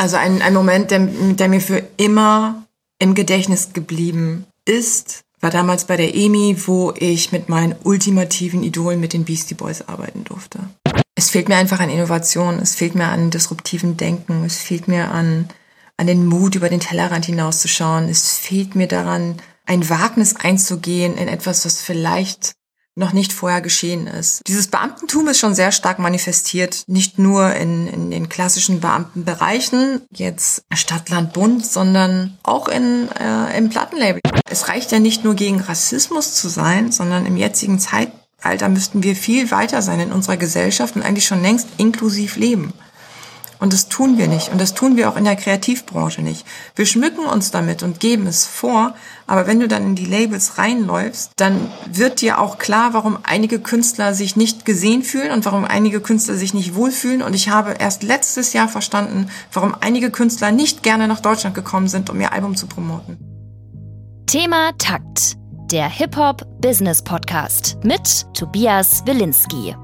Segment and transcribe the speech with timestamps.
[0.00, 2.64] Also ein, ein Moment, der, der mir für immer
[2.98, 8.98] im Gedächtnis geblieben ist, war damals bei der EMI, wo ich mit meinen ultimativen Idolen
[8.98, 10.60] mit den Beastie Boys arbeiten durfte.
[11.16, 15.10] Es fehlt mir einfach an Innovation, es fehlt mir an disruptiven Denken, es fehlt mir
[15.10, 15.50] an,
[15.98, 19.36] an den Mut, über den Tellerrand hinauszuschauen, es fehlt mir daran,
[19.66, 22.54] ein Wagnis einzugehen in etwas, was vielleicht
[22.96, 24.42] noch nicht vorher geschehen ist.
[24.46, 30.64] Dieses Beamtentum ist schon sehr stark manifestiert, nicht nur in, in den klassischen Beamtenbereichen, jetzt
[30.74, 34.20] Stadt, Land, Bund, sondern auch in, äh, im Plattenlabel.
[34.48, 39.14] Es reicht ja nicht nur gegen Rassismus zu sein, sondern im jetzigen Zeitalter müssten wir
[39.14, 42.72] viel weiter sein in unserer Gesellschaft und eigentlich schon längst inklusiv leben.
[43.60, 44.50] Und das tun wir nicht.
[44.50, 46.46] Und das tun wir auch in der Kreativbranche nicht.
[46.74, 48.94] Wir schmücken uns damit und geben es vor.
[49.26, 53.60] Aber wenn du dann in die Labels reinläufst, dann wird dir auch klar, warum einige
[53.60, 57.22] Künstler sich nicht gesehen fühlen und warum einige Künstler sich nicht wohlfühlen.
[57.22, 61.88] Und ich habe erst letztes Jahr verstanden, warum einige Künstler nicht gerne nach Deutschland gekommen
[61.88, 63.18] sind, um ihr Album zu promoten.
[64.26, 65.36] Thema Takt.
[65.70, 69.76] Der Hip-Hop-Business-Podcast mit Tobias Wilinski.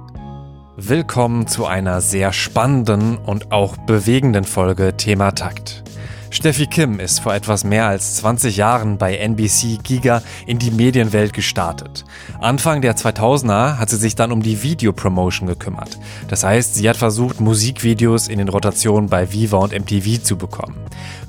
[0.78, 5.82] Willkommen zu einer sehr spannenden und auch bewegenden Folge Thema Takt.
[6.28, 11.32] Steffi Kim ist vor etwas mehr als 20 Jahren bei NBC Giga in die Medienwelt
[11.32, 12.04] gestartet.
[12.40, 15.98] Anfang der 2000er hat sie sich dann um die Videopromotion gekümmert.
[16.28, 20.76] Das heißt, sie hat versucht, Musikvideos in den Rotationen bei Viva und MTV zu bekommen.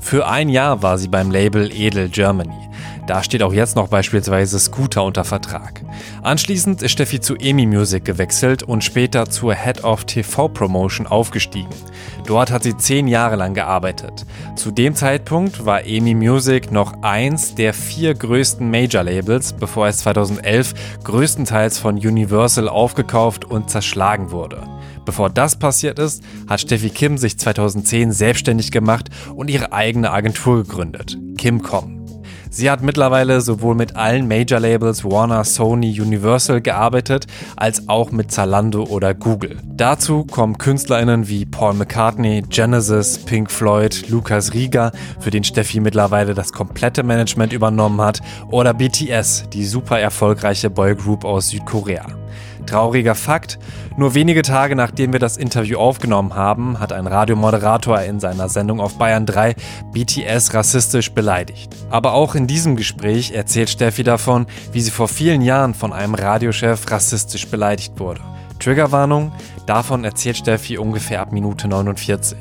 [0.10, 2.70] Für ein Jahr war sie beim Label Edel Germany.
[3.08, 5.82] Da steht auch jetzt noch beispielsweise Scooter unter Vertrag.
[6.24, 11.68] Anschließend ist Steffi zu EMI Music gewechselt und später zur Head of TV Promotion aufgestiegen.
[12.26, 14.26] Dort hat sie zehn Jahre lang gearbeitet.
[14.56, 20.74] Zu dem Zeitpunkt war EMI Music noch eins der vier größten Major-Labels, bevor es 2011
[21.04, 24.64] größtenteils von Universal aufgekauft und zerschlagen wurde.
[25.08, 30.64] Bevor das passiert ist, hat Steffi Kim sich 2010 selbstständig gemacht und ihre eigene Agentur
[30.64, 32.06] gegründet, KimCom.
[32.50, 37.26] Sie hat mittlerweile sowohl mit allen Major-Labels Warner, Sony, Universal gearbeitet,
[37.56, 39.58] als auch mit Zalando oder Google.
[39.64, 44.92] Dazu kommen KünstlerInnen wie Paul McCartney, Genesis, Pink Floyd, Lucas Rieger,
[45.22, 48.20] für den Steffi mittlerweile das komplette Management übernommen hat,
[48.52, 52.08] oder BTS, die super erfolgreiche Boygroup aus Südkorea.
[52.68, 53.58] Trauriger Fakt,
[53.96, 58.80] nur wenige Tage nachdem wir das Interview aufgenommen haben, hat ein Radiomoderator in seiner Sendung
[58.80, 59.56] auf Bayern 3
[59.92, 61.76] BTS rassistisch beleidigt.
[61.90, 66.14] Aber auch in diesem Gespräch erzählt Steffi davon, wie sie vor vielen Jahren von einem
[66.14, 68.22] Radiochef rassistisch beleidigt wurde.
[68.60, 69.32] Triggerwarnung,
[69.66, 72.38] davon erzählt Steffi ungefähr ab Minute 49.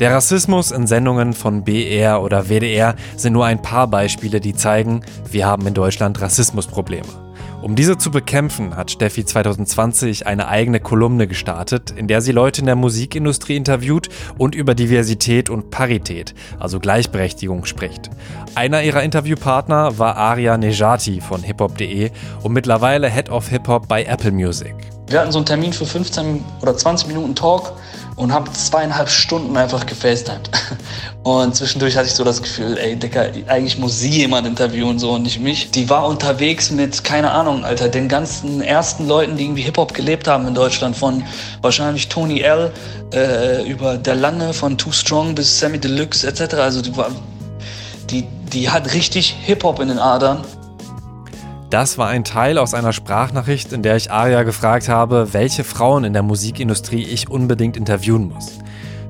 [0.00, 5.02] Der Rassismus in Sendungen von BR oder WDR sind nur ein paar Beispiele, die zeigen,
[5.30, 7.21] wir haben in Deutschland Rassismusprobleme.
[7.62, 12.60] Um diese zu bekämpfen, hat Steffi 2020 eine eigene Kolumne gestartet, in der sie Leute
[12.60, 18.10] in der Musikindustrie interviewt und über Diversität und Parität, also Gleichberechtigung, spricht.
[18.56, 22.10] Einer ihrer Interviewpartner war Aria Nejati von hiphop.de
[22.42, 24.74] und mittlerweile Head of Hip-Hop bei Apple Music.
[25.06, 27.74] Wir hatten so einen Termin für 15 oder 20 Minuten Talk
[28.16, 30.50] und habe zweieinhalb Stunden einfach gefacetimed.
[31.22, 35.12] Und zwischendurch hatte ich so das Gefühl, ey, Dicker, eigentlich muss sie jemand interviewen so
[35.12, 35.70] und nicht mich.
[35.70, 40.26] Die war unterwegs mit, keine Ahnung, Alter, den ganzen ersten Leuten, die irgendwie Hip-Hop gelebt
[40.26, 41.22] haben in Deutschland, von
[41.60, 42.72] wahrscheinlich Tony L.
[43.14, 46.54] Äh, über Der Lange, von Too Strong bis Sammy Deluxe etc.
[46.54, 47.10] Also die, war,
[48.10, 50.42] die, die hat richtig Hip-Hop in den Adern.
[51.72, 56.04] Das war ein Teil aus einer Sprachnachricht, in der ich Aria gefragt habe, welche Frauen
[56.04, 58.58] in der Musikindustrie ich unbedingt interviewen muss.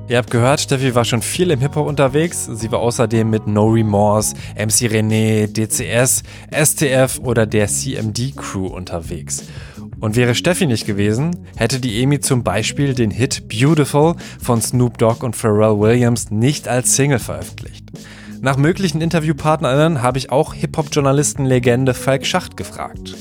[0.07, 2.45] Ihr habt gehört, Steffi war schon viel im Hip-Hop unterwegs.
[2.45, 9.43] Sie war außerdem mit No Remorse, MC René, DCS, STF oder der CMD Crew unterwegs.
[9.99, 14.97] Und wäre Steffi nicht gewesen, hätte die EMI zum Beispiel den Hit Beautiful von Snoop
[14.99, 17.91] Dogg und Pharrell Williams nicht als Single veröffentlicht.
[18.43, 23.15] Nach möglichen InterviewpartnerInnen habe ich auch Hip-Hop-Journalisten-Legende Falk Schacht gefragt.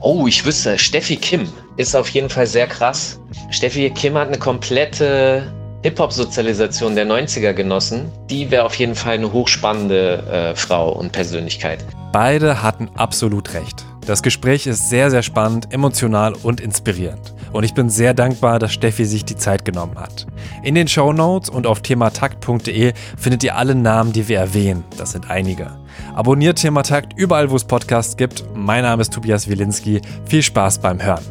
[0.00, 3.20] Oh, ich wüsste, Steffi Kim ist auf jeden Fall sehr krass.
[3.50, 5.52] Steffi Kim hat eine komplette
[5.84, 8.10] Hip-Hop-Sozialisation der 90er genossen.
[8.28, 11.84] Die wäre auf jeden Fall eine hochspannende äh, Frau und Persönlichkeit.
[12.12, 13.86] Beide hatten absolut recht.
[14.04, 17.34] Das Gespräch ist sehr, sehr spannend, emotional und inspirierend.
[17.52, 20.26] Und ich bin sehr dankbar, dass Steffi sich die Zeit genommen hat.
[20.62, 24.84] In den Show Notes und auf thematakt.de findet ihr alle Namen, die wir erwähnen.
[24.96, 25.70] Das sind einige.
[26.14, 28.44] Abonniert Thematakt überall, wo es Podcasts gibt.
[28.54, 30.00] Mein Name ist Tobias Wilinski.
[30.26, 31.24] Viel Spaß beim Hören.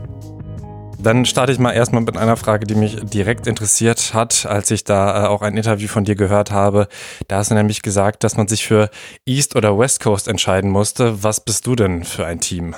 [1.01, 4.83] Dann starte ich mal erstmal mit einer Frage, die mich direkt interessiert hat, als ich
[4.83, 6.89] da äh, auch ein Interview von dir gehört habe.
[7.29, 8.89] Da hast du nämlich gesagt, dass man sich für
[9.25, 11.23] East oder West Coast entscheiden musste.
[11.23, 12.75] Was bist du denn für ein Team?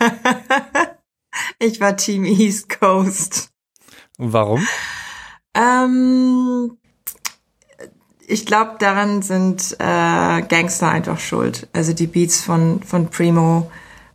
[1.60, 3.50] ich war Team East Coast.
[4.16, 4.66] Warum?
[5.54, 6.76] Ähm,
[8.26, 11.68] ich glaube, daran sind äh, Gangster einfach schuld.
[11.72, 13.70] Also die Beats von, von Primo,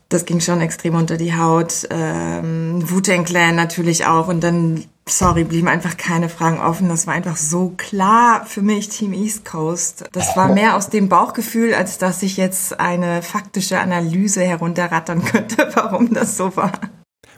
[0.10, 1.88] das ging schon extrem unter die Haut.
[1.92, 4.28] Ähm, Wu-Tang Clan natürlich auch.
[4.28, 6.90] Und dann, sorry, blieben einfach keine Fragen offen.
[6.90, 10.06] Das war einfach so klar für mich, Team East Coast.
[10.14, 15.70] Das war mehr aus dem Bauchgefühl, als dass ich jetzt eine faktische Analyse herunterrattern könnte,
[15.76, 16.72] warum das so war.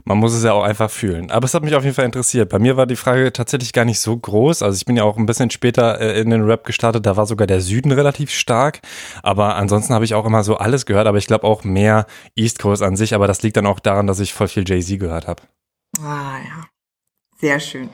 [0.07, 1.31] Man muss es ja auch einfach fühlen.
[1.31, 2.47] Aber es hat mich auf jeden Fall interessiert.
[2.47, 4.63] Bei mir war die Frage tatsächlich gar nicht so groß.
[4.63, 7.05] Also ich bin ja auch ein bisschen später äh, in den Rap gestartet.
[7.05, 8.79] Da war sogar der Süden relativ stark.
[9.21, 11.07] Aber ansonsten habe ich auch immer so alles gehört.
[11.07, 12.05] Aber ich glaube auch mehr
[12.37, 13.13] East Coast an sich.
[13.15, 15.43] Aber das liegt dann auch daran, dass ich voll viel Jay-Z gehört habe.
[15.99, 16.67] Ah ja,
[17.41, 17.89] sehr schön.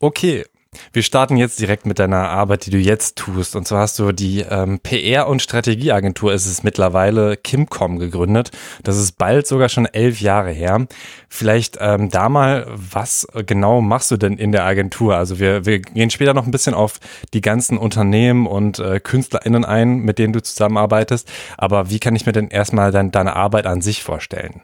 [0.00, 0.44] Okay,
[0.92, 3.56] wir starten jetzt direkt mit deiner Arbeit, die du jetzt tust.
[3.56, 8.50] Und zwar hast du die ähm, PR- und Strategieagentur, ist es mittlerweile, Kimcom gegründet.
[8.82, 10.86] Das ist bald sogar schon elf Jahre her.
[11.28, 15.16] Vielleicht ähm, da mal, was genau machst du denn in der Agentur?
[15.16, 17.00] Also wir, wir gehen später noch ein bisschen auf
[17.34, 21.30] die ganzen Unternehmen und äh, KünstlerInnen ein, mit denen du zusammenarbeitest.
[21.56, 24.62] Aber wie kann ich mir denn erstmal dann deine Arbeit an sich vorstellen?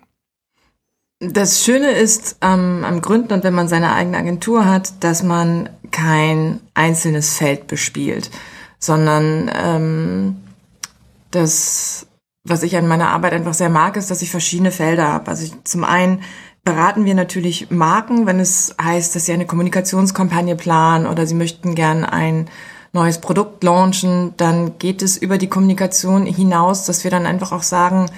[1.20, 5.70] Das Schöne ist ähm, am Gründen und wenn man seine eigene Agentur hat, dass man
[5.90, 8.30] kein einzelnes Feld bespielt,
[8.78, 10.36] sondern ähm,
[11.30, 12.06] das,
[12.44, 15.28] was ich an meiner Arbeit einfach sehr mag, ist, dass ich verschiedene Felder habe.
[15.28, 16.22] Also ich, zum einen
[16.64, 21.74] beraten wir natürlich Marken, wenn es heißt, dass sie eine Kommunikationskampagne planen oder sie möchten
[21.74, 22.48] gern ein
[22.92, 27.62] neues Produkt launchen, dann geht es über die Kommunikation hinaus, dass wir dann einfach auch
[27.62, 28.10] sagen,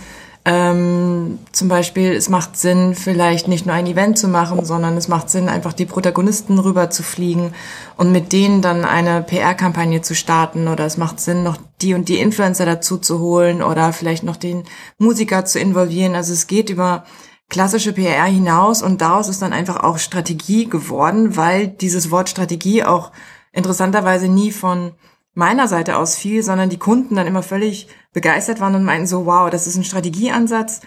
[0.49, 5.09] ähm, zum Beispiel, es macht Sinn, vielleicht nicht nur ein Event zu machen, sondern es
[5.09, 7.53] macht Sinn, einfach die Protagonisten rüber zu fliegen
[7.97, 10.69] und mit denen dann eine PR-Kampagne zu starten.
[10.69, 14.37] Oder es macht Sinn, noch die und die Influencer dazu zu holen oder vielleicht noch
[14.37, 14.63] den
[14.99, 16.15] Musiker zu involvieren.
[16.15, 17.03] Also es geht über
[17.49, 22.85] klassische PR hinaus und daraus ist dann einfach auch Strategie geworden, weil dieses Wort Strategie
[22.85, 23.11] auch
[23.53, 24.93] interessanterweise nie von
[25.37, 29.27] meiner Seite aus fiel, sondern die Kunden dann immer völlig begeistert waren und meinten so,
[29.27, 30.81] wow, das ist ein Strategieansatz,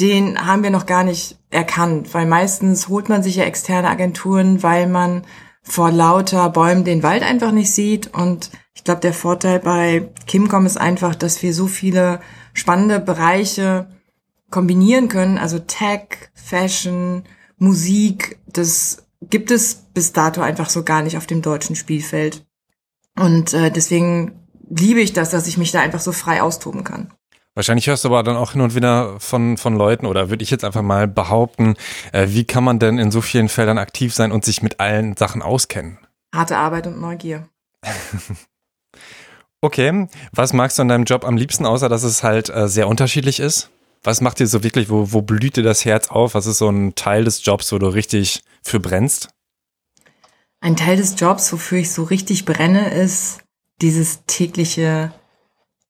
[0.00, 4.62] den haben wir noch gar nicht erkannt, weil meistens holt man sich ja externe Agenturen,
[4.62, 5.24] weil man
[5.62, 10.64] vor lauter Bäumen den Wald einfach nicht sieht und ich glaube, der Vorteil bei Kimcom
[10.64, 12.20] ist einfach, dass wir so viele
[12.54, 13.86] spannende Bereiche
[14.50, 17.24] kombinieren können, also Tech, Fashion,
[17.58, 22.46] Musik, das gibt es bis dato einfach so gar nicht auf dem deutschen Spielfeld.
[23.18, 27.12] Und äh, deswegen liebe ich das, dass ich mich da einfach so frei austoben kann.
[27.54, 30.50] Wahrscheinlich hörst du aber dann auch hin und wieder von, von Leuten oder würde ich
[30.50, 31.74] jetzt einfach mal behaupten,
[32.12, 35.16] äh, wie kann man denn in so vielen Feldern aktiv sein und sich mit allen
[35.16, 35.98] Sachen auskennen?
[36.34, 37.46] Harte Arbeit und Neugier.
[39.60, 42.88] okay, was magst du an deinem Job am liebsten, außer dass es halt äh, sehr
[42.88, 43.68] unterschiedlich ist?
[44.02, 46.34] Was macht dir so wirklich, wo, wo blüht dir das Herz auf?
[46.34, 49.28] Was ist so ein Teil des Jobs, wo du richtig für brennst?
[50.62, 53.40] Ein Teil des Jobs, wofür ich so richtig brenne, ist
[53.80, 55.12] dieses tägliche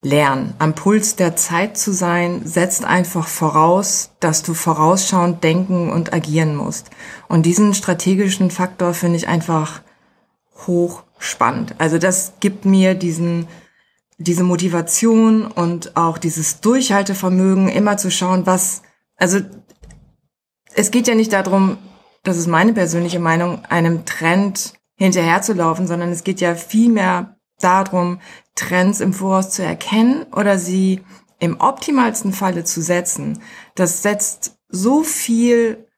[0.00, 0.54] Lernen.
[0.58, 6.56] Am Puls der Zeit zu sein, setzt einfach voraus, dass du vorausschauend denken und agieren
[6.56, 6.88] musst.
[7.28, 9.82] Und diesen strategischen Faktor finde ich einfach
[10.66, 11.74] hochspannend.
[11.76, 13.48] Also das gibt mir diesen,
[14.16, 18.80] diese Motivation und auch dieses Durchhaltevermögen, immer zu schauen, was,
[19.16, 19.38] also
[20.74, 21.76] es geht ja nicht darum,
[22.22, 28.20] das ist meine persönliche Meinung, einem Trend hinterherzulaufen, sondern es geht ja vielmehr darum,
[28.54, 31.00] Trends im Voraus zu erkennen oder sie
[31.38, 33.40] im optimalsten Falle zu setzen.
[33.74, 35.88] Das setzt so viel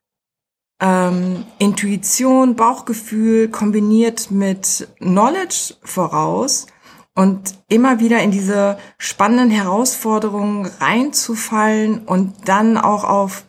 [0.80, 6.66] ähm, Intuition, Bauchgefühl kombiniert mit Knowledge voraus
[7.14, 13.44] und immer wieder in diese spannenden Herausforderungen reinzufallen und dann auch auf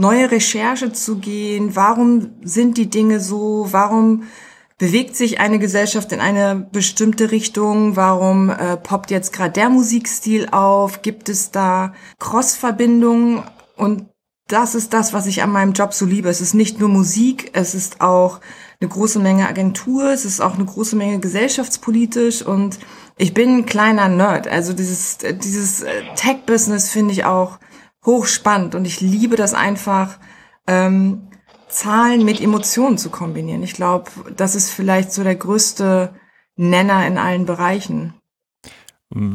[0.00, 1.76] neue Recherche zu gehen.
[1.76, 3.68] Warum sind die Dinge so?
[3.70, 4.24] Warum
[4.78, 7.96] bewegt sich eine Gesellschaft in eine bestimmte Richtung?
[7.96, 11.02] Warum äh, poppt jetzt gerade der Musikstil auf?
[11.02, 13.42] Gibt es da Crossverbindungen?
[13.76, 14.06] Und
[14.48, 16.30] das ist das, was ich an meinem Job so liebe.
[16.30, 18.40] Es ist nicht nur Musik, es ist auch
[18.80, 22.78] eine große Menge Agentur, es ist auch eine große Menge gesellschaftspolitisch und
[23.18, 24.48] ich bin ein kleiner Nerd.
[24.48, 27.58] Also dieses, dieses äh, Tech-Business finde ich auch
[28.04, 30.18] hochspannend und ich liebe das einfach,
[30.66, 31.28] ähm,
[31.68, 33.62] Zahlen mit Emotionen zu kombinieren.
[33.62, 36.12] Ich glaube, das ist vielleicht so der größte
[36.56, 38.14] Nenner in allen Bereichen.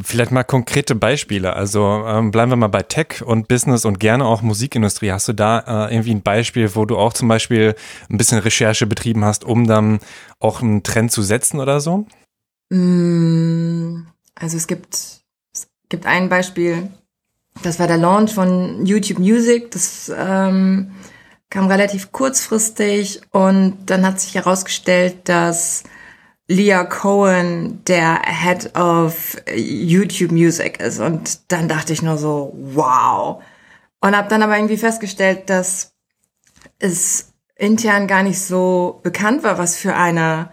[0.02, 1.52] Vielleicht mal konkrete Beispiele.
[1.52, 5.12] Also ähm, bleiben wir mal bei Tech und Business und gerne auch Musikindustrie.
[5.12, 7.74] Hast du da äh, irgendwie ein Beispiel, wo du auch zum Beispiel
[8.08, 9.98] ein bisschen Recherche betrieben hast, um dann
[10.40, 12.06] auch einen Trend zu setzen oder so?
[12.70, 16.88] Mm, also es gibt, es gibt ein Beispiel,
[17.62, 19.70] das war der Launch von YouTube Music.
[19.70, 20.92] Das ähm,
[21.50, 25.84] kam relativ kurzfristig und dann hat sich herausgestellt, dass
[26.48, 31.00] Leah Cohen der Head of YouTube Music ist.
[31.00, 33.42] Und dann dachte ich nur so, wow.
[34.00, 35.94] Und habe dann aber irgendwie festgestellt, dass
[36.78, 40.50] es intern gar nicht so bekannt war, was für eine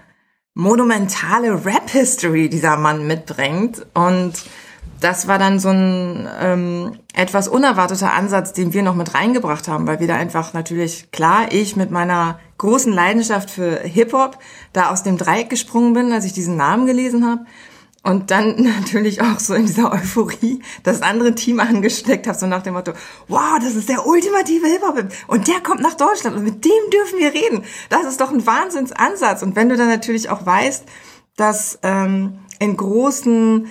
[0.56, 3.86] monumentale Rap-History dieser Mann mitbringt.
[3.94, 4.34] Und
[5.04, 9.86] das war dann so ein ähm, etwas unerwarteter Ansatz, den wir noch mit reingebracht haben,
[9.86, 14.38] weil wir da einfach natürlich, klar, ich mit meiner großen Leidenschaft für Hip-Hop
[14.72, 17.46] da aus dem Dreieck gesprungen bin, als ich diesen Namen gelesen habe.
[18.02, 22.64] Und dann natürlich auch so in dieser Euphorie das andere Team angesteckt habe, so nach
[22.64, 22.94] dem Motto,
[23.28, 27.20] wow, das ist der ultimative Hip-Hop und der kommt nach Deutschland und mit dem dürfen
[27.20, 27.66] wir reden.
[27.90, 29.44] Das ist doch ein Wahnsinnsansatz.
[29.44, 30.86] Und wenn du dann natürlich auch weißt,
[31.36, 33.68] dass ähm, in großen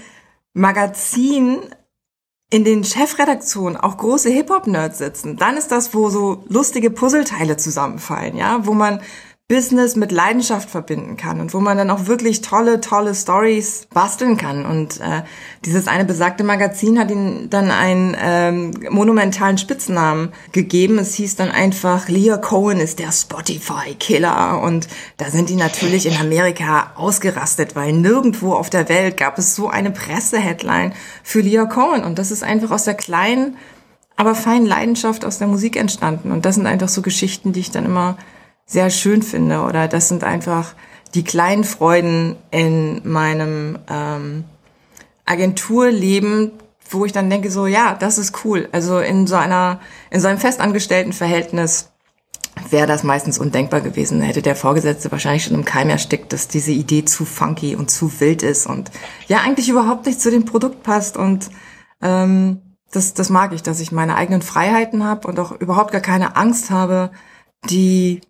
[0.54, 1.74] Magazinen
[2.50, 8.36] in den Chefredaktionen auch große Hip-Hop-Nerds sitzen, dann ist das, wo so lustige Puzzleteile zusammenfallen,
[8.36, 9.00] ja, wo man
[9.52, 14.38] Business mit Leidenschaft verbinden kann und wo man dann auch wirklich tolle, tolle Stories basteln
[14.38, 14.64] kann.
[14.64, 15.24] Und äh,
[15.66, 20.98] dieses eine besagte Magazin hat ihm dann einen ähm, monumentalen Spitznamen gegeben.
[20.98, 24.62] Es hieß dann einfach, Leah Cohen ist der Spotify-Killer.
[24.62, 29.54] Und da sind die natürlich in Amerika ausgerastet, weil nirgendwo auf der Welt gab es
[29.54, 32.04] so eine Presseheadline für Leah Cohen.
[32.04, 33.58] Und das ist einfach aus der kleinen,
[34.16, 36.32] aber feinen Leidenschaft aus der Musik entstanden.
[36.32, 38.16] Und das sind einfach so Geschichten, die ich dann immer
[38.72, 39.60] sehr schön finde.
[39.60, 40.74] Oder das sind einfach
[41.14, 44.44] die kleinen Freuden in meinem ähm,
[45.26, 46.52] Agenturleben,
[46.88, 48.68] wo ich dann denke, so ja, das ist cool.
[48.72, 51.90] Also in so einer, in so einem festangestellten Verhältnis
[52.70, 54.20] wäre das meistens undenkbar gewesen.
[54.22, 58.20] Hätte der Vorgesetzte wahrscheinlich schon im Keim erstickt, dass diese Idee zu funky und zu
[58.20, 58.90] wild ist und
[59.26, 61.16] ja eigentlich überhaupt nicht zu dem Produkt passt.
[61.16, 61.50] Und
[62.00, 62.60] ähm,
[62.90, 66.36] das, das mag ich, dass ich meine eigenen Freiheiten habe und auch überhaupt gar keine
[66.36, 67.10] Angst habe,
[67.68, 68.20] die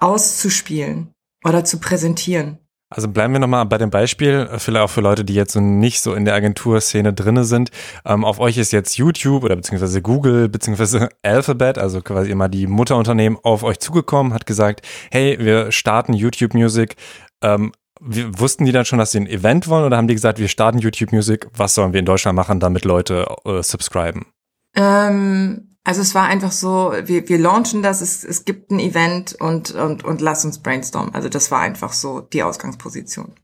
[0.00, 1.12] auszuspielen
[1.44, 2.58] oder zu präsentieren.
[2.92, 6.00] Also bleiben wir nochmal bei dem Beispiel, vielleicht auch für Leute, die jetzt so nicht
[6.00, 7.70] so in der Agenturszene drinne sind.
[8.04, 12.66] Ähm, auf euch ist jetzt YouTube oder beziehungsweise Google beziehungsweise Alphabet, also quasi immer die
[12.66, 16.96] Mutterunternehmen, auf euch zugekommen, hat gesagt, hey, wir starten YouTube Music.
[17.42, 20.48] Ähm, wussten die dann schon, dass sie ein Event wollen oder haben die gesagt, wir
[20.48, 24.26] starten YouTube Music, was sollen wir in Deutschland machen, damit Leute äh, subscriben?
[24.74, 29.34] Ähm, also es war einfach so, wir, wir launchen das, es, es gibt ein Event
[29.40, 31.14] und, und, und lass uns brainstormen.
[31.14, 33.34] Also das war einfach so die Ausgangsposition.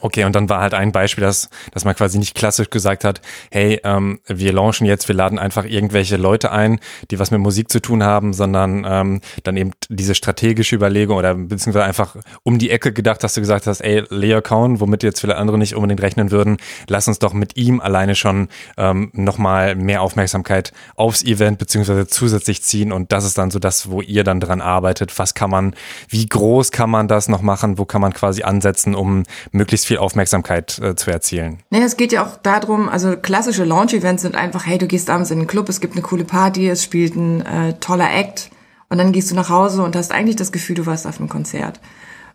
[0.00, 3.20] Okay, und dann war halt ein Beispiel, dass, dass man quasi nicht klassisch gesagt hat,
[3.50, 7.70] hey, ähm, wir launchen jetzt, wir laden einfach irgendwelche Leute ein, die was mit Musik
[7.70, 12.70] zu tun haben, sondern ähm, dann eben diese strategische Überlegung oder beziehungsweise einfach um die
[12.70, 16.02] Ecke gedacht, dass du gesagt hast, ey, Leo Cohn, womit jetzt viele andere nicht unbedingt
[16.02, 16.56] rechnen würden,
[16.88, 22.62] lass uns doch mit ihm alleine schon ähm, nochmal mehr Aufmerksamkeit aufs Event beziehungsweise zusätzlich
[22.62, 25.18] ziehen und das ist dann so das, wo ihr dann dran arbeitet.
[25.18, 25.74] Was kann man,
[26.08, 29.86] wie groß kann man das noch machen, wo kann man quasi ansetzen, um möglichst möglichst
[29.86, 31.58] viel Aufmerksamkeit äh, zu erzielen.
[31.70, 35.30] Nee, es geht ja auch darum, also klassische Launch-Events sind einfach, hey, du gehst abends
[35.30, 38.50] in den Club, es gibt eine coole Party, es spielt ein äh, toller Act
[38.88, 41.28] und dann gehst du nach Hause und hast eigentlich das Gefühl, du warst auf einem
[41.28, 41.80] Konzert.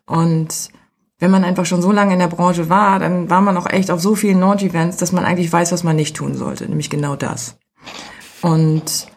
[0.05, 0.69] Und
[1.19, 3.91] wenn man einfach schon so lange in der Branche war, dann war man auch echt
[3.91, 7.15] auf so vielen Launch-Events, dass man eigentlich weiß, was man nicht tun sollte, nämlich genau
[7.15, 7.57] das.
[8.41, 9.07] Und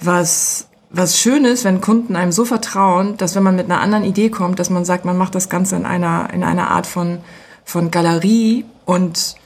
[0.00, 4.04] was was schön ist, wenn Kunden einem so vertrauen, dass wenn man mit einer anderen
[4.04, 7.18] Idee kommt, dass man sagt, man macht das Ganze in einer, in einer Art von
[7.64, 9.36] von Galerie und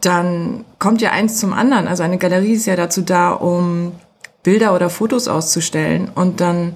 [0.00, 1.86] dann kommt ja eins zum anderen.
[1.86, 3.92] Also eine Galerie ist ja dazu da, um
[4.42, 6.10] Bilder oder Fotos auszustellen.
[6.12, 6.74] Und dann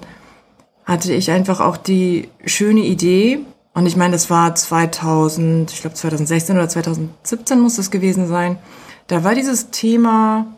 [0.85, 3.39] hatte ich einfach auch die schöne Idee,
[3.77, 8.57] und ich meine, das war 2000, ich glaube 2016 oder 2017 muss das gewesen sein.
[9.05, 10.57] Da war dieses Thema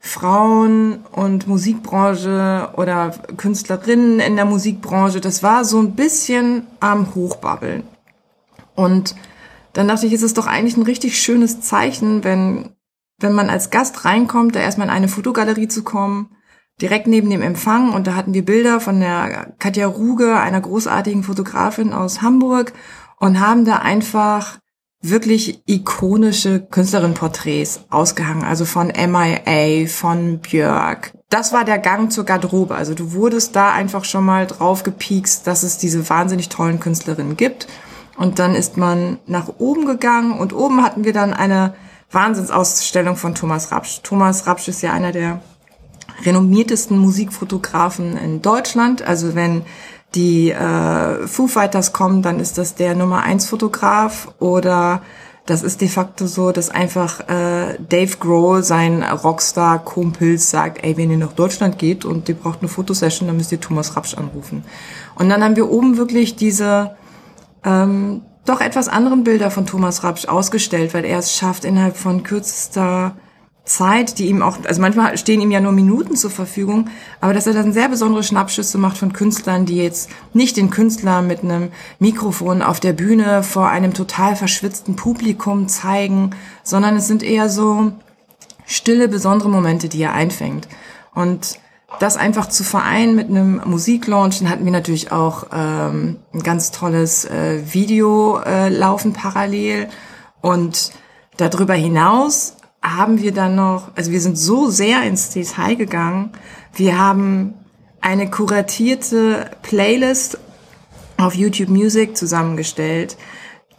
[0.00, 7.82] Frauen und Musikbranche oder Künstlerinnen in der Musikbranche, das war so ein bisschen am Hochbabbeln.
[8.76, 9.16] Und
[9.72, 12.70] dann dachte ich, ist es doch eigentlich ein richtig schönes Zeichen, wenn,
[13.18, 16.30] wenn man als Gast reinkommt, da erstmal in eine Fotogalerie zu kommen,
[16.80, 17.92] direkt neben dem Empfang.
[17.92, 22.72] Und da hatten wir Bilder von der Katja Ruge, einer großartigen Fotografin aus Hamburg,
[23.18, 24.58] und haben da einfach
[25.02, 31.12] wirklich ikonische Künstlerinnenporträts ausgehangen, also von MIA, von Björk.
[31.28, 32.74] Das war der Gang zur Garderobe.
[32.74, 37.36] Also du wurdest da einfach schon mal drauf gepiekst, dass es diese wahnsinnig tollen Künstlerinnen
[37.36, 37.66] gibt.
[38.16, 41.74] Und dann ist man nach oben gegangen und oben hatten wir dann eine
[42.10, 44.00] Wahnsinnsausstellung von Thomas Rapsch.
[44.02, 45.40] Thomas Rapsch ist ja einer der
[46.24, 49.02] renommiertesten Musikfotografen in Deutschland.
[49.02, 49.62] Also wenn
[50.14, 55.02] die äh, Foo Fighters kommen, dann ist das der Nummer eins Fotograf oder
[55.44, 61.10] das ist de facto so, dass einfach äh, Dave Grohl, sein Rockstar-Kumpel, sagt, ey, wenn
[61.10, 64.64] ihr nach Deutschland geht und ihr braucht eine Fotosession, dann müsst ihr Thomas Rapsch anrufen.
[65.14, 66.96] Und dann haben wir oben wirklich diese
[67.66, 72.22] ähm, doch etwas anderen Bilder von Thomas Rapsch ausgestellt, weil er es schafft, innerhalb von
[72.22, 73.16] kürzester
[73.64, 76.88] Zeit, die ihm auch, also manchmal stehen ihm ja nur Minuten zur Verfügung,
[77.20, 81.20] aber dass er dann sehr besondere Schnappschüsse macht von Künstlern, die jetzt nicht den Künstler
[81.20, 86.30] mit einem Mikrofon auf der Bühne vor einem total verschwitzten Publikum zeigen,
[86.62, 87.90] sondern es sind eher so
[88.66, 90.68] stille, besondere Momente, die er einfängt.
[91.12, 91.58] Und
[92.00, 96.70] das einfach zu vereinen mit einem Musiklaunch, dann hatten wir natürlich auch ähm, ein ganz
[96.72, 99.88] tolles äh, Video äh, laufen parallel
[100.40, 100.92] und
[101.36, 106.30] darüber hinaus haben wir dann noch, also wir sind so sehr ins Detail gegangen.
[106.74, 107.54] Wir haben
[108.00, 110.38] eine kuratierte Playlist
[111.16, 113.16] auf YouTube Music zusammengestellt,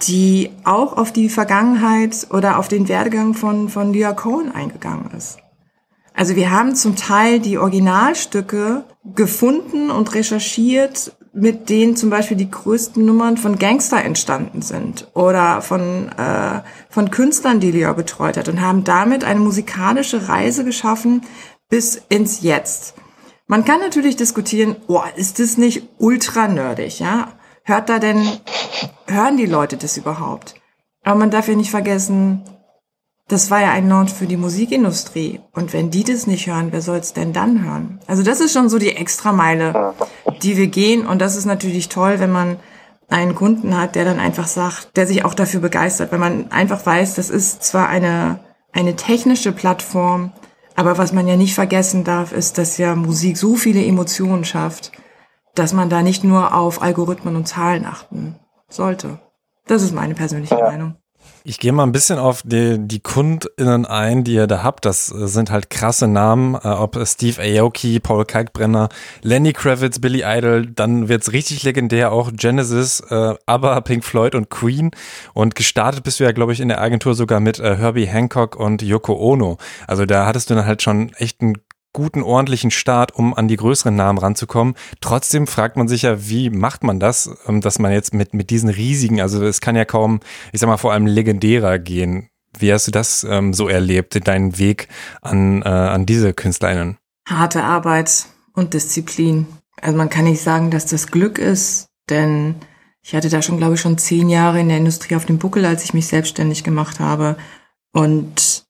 [0.03, 5.37] die auch auf die Vergangenheit oder auf den Werdegang von, von Leah Cohen eingegangen ist.
[6.17, 12.49] Also wir haben zum Teil die Originalstücke gefunden und recherchiert, mit denen zum Beispiel die
[12.49, 18.49] größten Nummern von Gangster entstanden sind oder von, äh, von Künstlern, die Leo betreut hat
[18.49, 21.21] und haben damit eine musikalische Reise geschaffen
[21.69, 22.95] bis ins Jetzt.
[23.45, 27.33] Man kann natürlich diskutieren, oh, ist das nicht ultra nerdig, ja?
[27.61, 28.27] Hört da denn,
[29.05, 30.55] hören die Leute das überhaupt?
[31.03, 32.41] Aber man darf ja nicht vergessen,
[33.27, 35.41] das war ja ein Launch für die Musikindustrie.
[35.51, 37.99] Und wenn die das nicht hören, wer soll es denn dann hören?
[38.07, 39.93] Also das ist schon so die Extrameile,
[40.41, 41.05] die wir gehen.
[41.05, 42.57] Und das ist natürlich toll, wenn man
[43.09, 46.85] einen Kunden hat, der dann einfach sagt, der sich auch dafür begeistert, wenn man einfach
[46.85, 48.39] weiß, das ist zwar eine,
[48.73, 50.31] eine technische Plattform,
[50.75, 54.91] aber was man ja nicht vergessen darf, ist, dass ja Musik so viele Emotionen schafft,
[55.55, 58.35] dass man da nicht nur auf Algorithmen und Zahlen achten
[58.69, 59.19] sollte.
[59.65, 60.95] Das ist meine persönliche Meinung.
[61.49, 64.83] Ich gehe mal ein bisschen auf die, die KundInnen ein, die ihr da habt.
[64.83, 68.89] Das äh, sind halt krasse Namen, äh, ob Steve Aoki, Paul Kalkbrenner,
[69.21, 74.49] Lenny Kravitz, Billy Idol, dann wird's richtig legendär, auch Genesis, äh, ABBA, Pink Floyd und
[74.49, 74.91] Queen.
[75.33, 78.81] Und gestartet bist du ja, glaube ich, in der Agentur sogar mit Herbie Hancock und
[78.81, 79.57] Yoko Ono.
[79.87, 81.53] Also da hattest du dann halt schon echt einen
[81.97, 84.75] guten, ordentlichen Start, um an die größeren Namen ranzukommen.
[85.01, 88.51] Trotzdem fragt man sich ja, wie macht man das, ähm, dass man jetzt mit, mit
[88.51, 90.19] diesen riesigen, also es kann ja kaum,
[90.51, 92.29] ich sag mal, vor allem legendärer gehen.
[92.59, 94.89] Wie hast du das ähm, so erlebt, deinen Weg
[95.23, 96.97] an, äh, an diese KünstlerInnen?
[97.27, 99.47] Harte Arbeit und Disziplin.
[99.81, 102.55] Also man kann nicht sagen, dass das Glück ist, denn
[103.01, 105.65] ich hatte da schon, glaube ich, schon zehn Jahre in der Industrie auf dem Buckel,
[105.65, 107.37] als ich mich selbstständig gemacht habe.
[107.91, 108.65] Und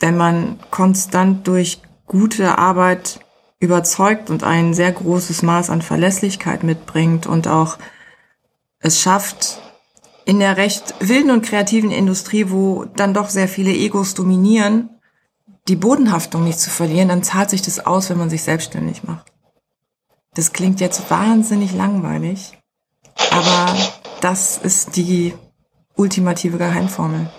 [0.00, 3.20] wenn man konstant durch gute Arbeit
[3.60, 7.78] überzeugt und ein sehr großes Maß an Verlässlichkeit mitbringt und auch
[8.80, 9.60] es schafft,
[10.24, 14.90] in der recht wilden und kreativen Industrie, wo dann doch sehr viele Egos dominieren,
[15.68, 19.26] die Bodenhaftung nicht zu verlieren, dann zahlt sich das aus, wenn man sich selbstständig macht.
[20.34, 22.58] Das klingt jetzt wahnsinnig langweilig,
[23.30, 23.76] aber
[24.20, 25.34] das ist die
[25.96, 27.30] ultimative Geheimformel.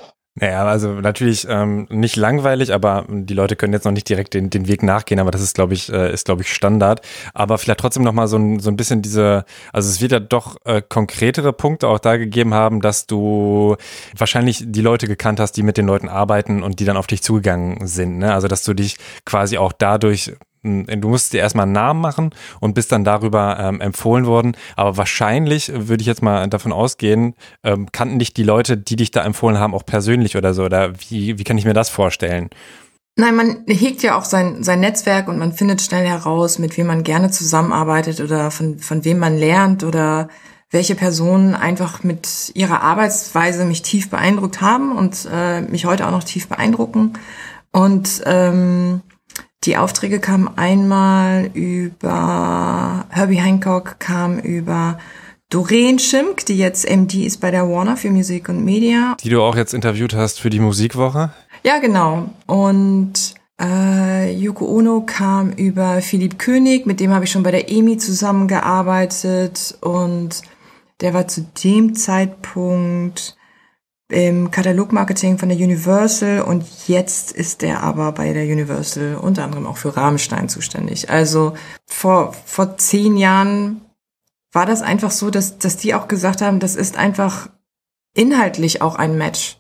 [0.42, 4.50] Naja, also natürlich ähm, nicht langweilig, aber die Leute können jetzt noch nicht direkt den,
[4.50, 7.02] den Weg nachgehen, aber das ist, glaube ich, äh, ist, glaube ich, Standard.
[7.34, 10.56] Aber vielleicht trotzdem nochmal so ein, so ein bisschen diese, also es wird ja doch
[10.64, 13.76] äh, konkretere Punkte auch da gegeben haben, dass du
[14.18, 17.22] wahrscheinlich die Leute gekannt hast, die mit den Leuten arbeiten und die dann auf dich
[17.22, 18.20] zugegangen sind.
[18.20, 18.34] Ne?
[18.34, 22.74] Also dass du dich quasi auch dadurch du musst dir erstmal einen Namen machen und
[22.74, 24.56] bist dann darüber ähm, empfohlen worden.
[24.76, 29.12] Aber wahrscheinlich würde ich jetzt mal davon ausgehen, ähm, kannten dich die Leute, die dich
[29.12, 30.64] da empfohlen haben, auch persönlich oder so.
[30.64, 32.50] Oder wie, wie kann ich mir das vorstellen?
[33.16, 36.88] Nein, man hegt ja auch sein, sein Netzwerk und man findet schnell heraus, mit wem
[36.88, 40.30] man gerne zusammenarbeitet oder von, von wem man lernt oder
[40.72, 46.12] welche Personen einfach mit ihrer Arbeitsweise mich tief beeindruckt haben und äh, mich heute auch
[46.12, 47.14] noch tief beeindrucken.
[47.72, 49.02] Und ähm,
[49.66, 55.00] die Aufträge kamen einmal über Herbie Hancock, kam über
[55.50, 59.18] Doreen Schimk, die jetzt MD ist bei der Warner für Musik und Media.
[59.22, 61.32] Die du auch jetzt interviewt hast für die Musikwoche?
[61.64, 62.30] Ja, genau.
[62.46, 67.70] Und äh, Yoko Ono kam über Philipp König, mit dem habe ich schon bei der
[67.70, 70.42] EMI zusammengearbeitet und
[71.02, 73.36] der war zu dem Zeitpunkt
[74.10, 79.68] im Katalogmarketing von der Universal und jetzt ist er aber bei der Universal unter anderem
[79.68, 81.10] auch für Rahmenstein zuständig.
[81.10, 81.54] Also
[81.86, 83.82] vor, vor zehn Jahren
[84.52, 87.50] war das einfach so, dass, dass die auch gesagt haben, das ist einfach
[88.16, 89.58] inhaltlich auch ein Match.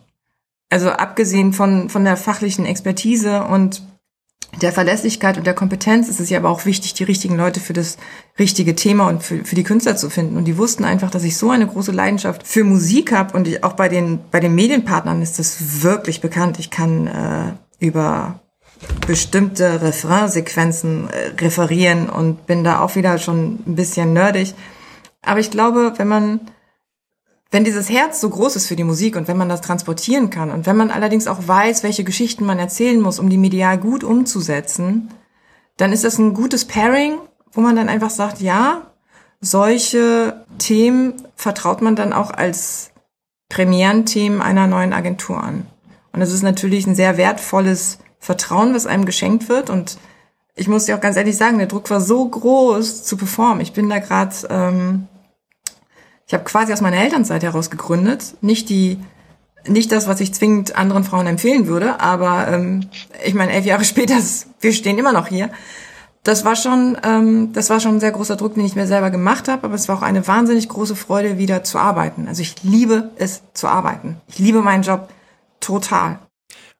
[0.71, 3.83] Also abgesehen von, von der fachlichen Expertise und
[4.61, 7.73] der Verlässlichkeit und der Kompetenz ist es ja aber auch wichtig, die richtigen Leute für
[7.73, 7.97] das
[8.37, 10.37] richtige Thema und für, für die Künstler zu finden.
[10.37, 13.63] Und die wussten einfach, dass ich so eine große Leidenschaft für Musik habe und ich,
[13.63, 16.59] auch bei den, bei den Medienpartnern ist das wirklich bekannt.
[16.59, 18.39] Ich kann äh, über
[19.07, 24.55] bestimmte Refrainsequenzen äh, referieren und bin da auch wieder schon ein bisschen nerdig.
[25.21, 26.39] Aber ich glaube, wenn man
[27.51, 30.51] wenn dieses Herz so groß ist für die Musik und wenn man das transportieren kann
[30.51, 34.03] und wenn man allerdings auch weiß, welche Geschichten man erzählen muss, um die medial gut
[34.03, 35.09] umzusetzen,
[35.77, 37.17] dann ist das ein gutes Pairing,
[37.51, 38.91] wo man dann einfach sagt, ja,
[39.41, 42.91] solche Themen vertraut man dann auch als
[43.47, 45.65] Premierenthemen einer neuen Agentur an.
[46.11, 49.69] Und das ist natürlich ein sehr wertvolles Vertrauen, was einem geschenkt wird.
[49.69, 49.97] Und
[50.55, 53.61] ich muss dir auch ganz ehrlich sagen, der Druck war so groß zu performen.
[53.61, 55.07] Ich bin da gerade, ähm,
[56.29, 58.35] ich habe quasi aus meiner Elternzeit heraus gegründet.
[58.39, 58.97] Nicht die,
[59.67, 62.87] nicht das, was ich zwingend anderen Frauen empfehlen würde, aber ähm,
[63.25, 64.15] ich meine, elf Jahre später,
[64.61, 65.49] wir stehen immer noch hier
[66.23, 69.09] das war schon, ähm, das war schon ein sehr großer Druck, den ich mir selber
[69.09, 72.27] gemacht habe, aber es war auch eine wahnsinnig große Freude, wieder zu arbeiten.
[72.27, 74.17] Also ich liebe es zu arbeiten.
[74.27, 75.09] Ich liebe meinen Job
[75.59, 76.19] total.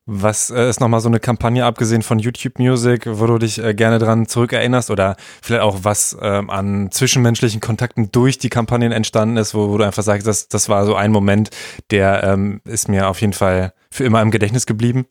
[0.06, 3.74] Was äh, ist nochmal so eine Kampagne, abgesehen von YouTube Music, wo du dich äh,
[3.74, 9.36] gerne dran zurückerinnerst oder vielleicht auch was ähm, an zwischenmenschlichen Kontakten durch die Kampagnen entstanden
[9.36, 11.50] ist, wo, wo du einfach sagst, das, das war so ein Moment,
[11.90, 15.06] der ähm, ist mir auf jeden Fall für immer im Gedächtnis geblieben?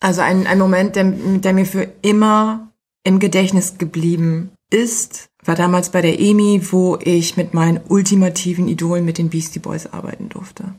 [0.00, 2.72] Also ein, ein Moment, der, der mir für immer
[3.04, 9.04] im Gedächtnis geblieben ist, war damals bei der EMI, wo ich mit meinen ultimativen Idolen
[9.04, 10.74] mit den Beastie Boys arbeiten durfte.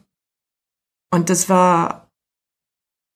[1.12, 2.03] Und das war,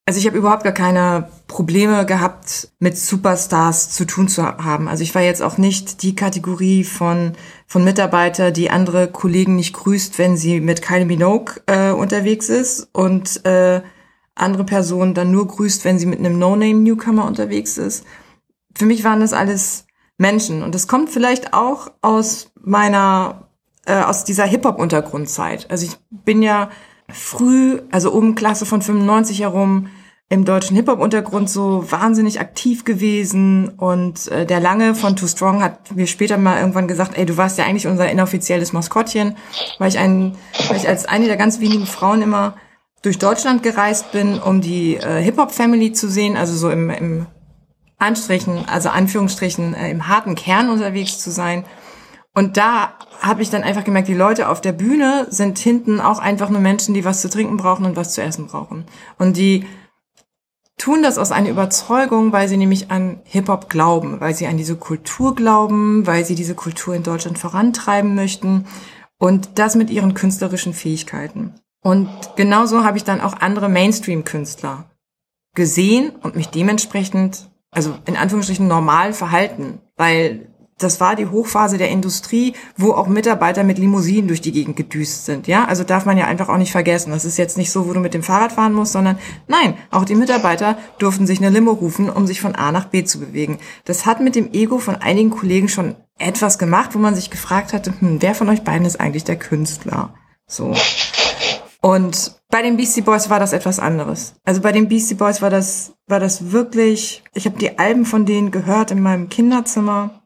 [0.07, 4.87] also ich habe überhaupt gar keine Probleme gehabt, mit Superstars zu tun zu haben.
[4.87, 7.33] Also ich war jetzt auch nicht die Kategorie von,
[7.67, 12.89] von Mitarbeiter, die andere Kollegen nicht grüßt, wenn sie mit Kylie Minogue äh, unterwegs ist
[12.93, 13.81] und äh,
[14.33, 18.03] andere Personen dann nur grüßt, wenn sie mit einem No-Name-Newcomer unterwegs ist
[18.77, 19.85] für mich waren das alles
[20.17, 20.63] Menschen.
[20.63, 23.47] Und das kommt vielleicht auch aus meiner,
[23.85, 25.69] äh, aus dieser Hip-Hop-Untergrundzeit.
[25.69, 26.69] Also ich bin ja
[27.09, 29.89] früh, also um Klasse von 95 herum,
[30.29, 35.95] im deutschen Hip-Hop-Untergrund so wahnsinnig aktiv gewesen und äh, der Lange von Too Strong hat
[35.95, 39.37] mir später mal irgendwann gesagt, ey, du warst ja eigentlich unser inoffizielles Maskottchen,
[39.79, 40.35] weil ich, ein,
[40.67, 42.55] weil ich als eine der ganz wenigen Frauen immer
[43.01, 47.27] durch Deutschland gereist bin, um die äh, Hip-Hop-Family zu sehen, also so im, im
[47.97, 51.63] Anstrichen, also Anführungsstrichen, äh, im harten Kern unterwegs zu sein.
[52.33, 56.19] Und da habe ich dann einfach gemerkt, die Leute auf der Bühne sind hinten auch
[56.19, 58.85] einfach nur Menschen, die was zu trinken brauchen und was zu essen brauchen.
[59.17, 59.65] Und die
[60.77, 64.75] tun das aus einer Überzeugung, weil sie nämlich an Hip-Hop glauben, weil sie an diese
[64.75, 68.65] Kultur glauben, weil sie diese Kultur in Deutschland vorantreiben möchten
[69.17, 71.55] und das mit ihren künstlerischen Fähigkeiten.
[71.81, 74.85] Und genauso habe ich dann auch andere Mainstream-Künstler
[75.55, 81.89] gesehen und mich dementsprechend also in Anführungsstrichen normal verhalten, weil das war die Hochphase der
[81.89, 85.47] Industrie, wo auch Mitarbeiter mit Limousinen durch die Gegend gedüst sind.
[85.47, 87.11] Ja, also darf man ja einfach auch nicht vergessen.
[87.11, 90.05] Das ist jetzt nicht so, wo du mit dem Fahrrad fahren musst, sondern nein, auch
[90.05, 93.57] die Mitarbeiter durften sich eine Limo rufen, um sich von A nach B zu bewegen.
[93.85, 97.73] Das hat mit dem Ego von einigen Kollegen schon etwas gemacht, wo man sich gefragt
[97.73, 100.13] hatte, hm, wer von euch beiden ist eigentlich der Künstler?
[100.47, 100.73] So.
[101.81, 104.35] Und bei den Beastie Boys war das etwas anderes.
[104.43, 108.25] Also bei den Beastie Boys war das, war das wirklich, ich habe die Alben von
[108.25, 110.16] denen gehört in meinem Kinderzimmer.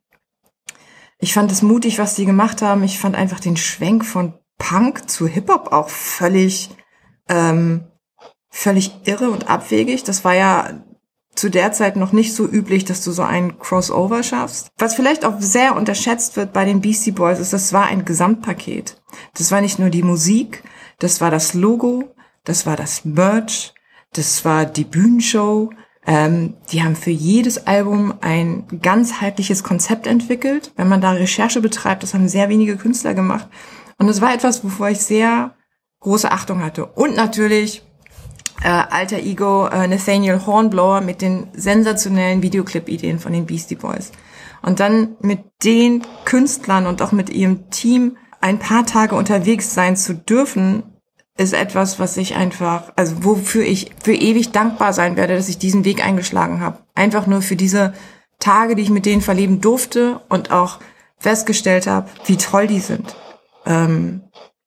[1.22, 2.84] Ich fand es mutig, was die gemacht haben.
[2.84, 6.72] Ich fand einfach den Schwenk von Punk zu Hip-Hop auch völlig,
[7.30, 7.86] ähm,
[8.50, 10.04] völlig irre und abwegig.
[10.04, 10.84] Das war ja
[11.36, 14.70] zu der Zeit noch nicht so üblich, dass du so einen Crossover schaffst.
[14.80, 19.02] Was vielleicht auch sehr unterschätzt wird bei den Beastie Boys ist, das war ein Gesamtpaket.
[19.36, 20.64] Das war nicht nur die Musik,
[21.00, 23.74] das war das Logo, das war das Merch,
[24.14, 25.70] das war die Bühnenshow.
[26.06, 30.72] Ähm, die haben für jedes Album ein ganzheitliches Konzept entwickelt.
[30.76, 33.48] Wenn man da Recherche betreibt, das haben sehr wenige Künstler gemacht.
[33.98, 35.54] Und es war etwas, wovor ich sehr
[36.00, 36.86] große Achtung hatte.
[36.86, 37.84] Und natürlich
[38.64, 44.12] äh, alter Ego äh, Nathaniel Hornblower mit den sensationellen Videoclip-Ideen von den Beastie Boys.
[44.62, 49.96] Und dann mit den Künstlern und auch mit ihrem Team ein paar Tage unterwegs sein
[49.96, 50.84] zu dürfen,
[51.38, 55.58] ist etwas, was ich einfach, also wofür ich für ewig dankbar sein werde, dass ich
[55.58, 56.80] diesen Weg eingeschlagen habe.
[56.94, 57.94] Einfach nur für diese
[58.40, 60.80] Tage, die ich mit denen verleben durfte und auch
[61.18, 63.16] festgestellt habe, wie toll die sind.
[63.66, 64.22] Ähm,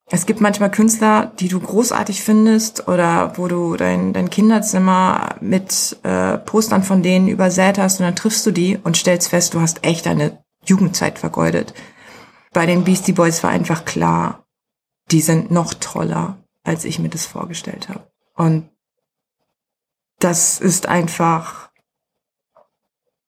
[0.09, 5.97] es gibt manchmal Künstler, die du großartig findest oder wo du dein, dein Kinderzimmer mit
[6.03, 9.61] äh, Postern von denen übersät hast und dann triffst du die und stellst fest, du
[9.61, 11.73] hast echt deine Jugendzeit vergeudet.
[12.53, 14.45] Bei den Beastie Boys war einfach klar,
[15.11, 18.11] die sind noch toller als ich mir das vorgestellt habe.
[18.35, 18.69] Und
[20.19, 21.69] das ist einfach,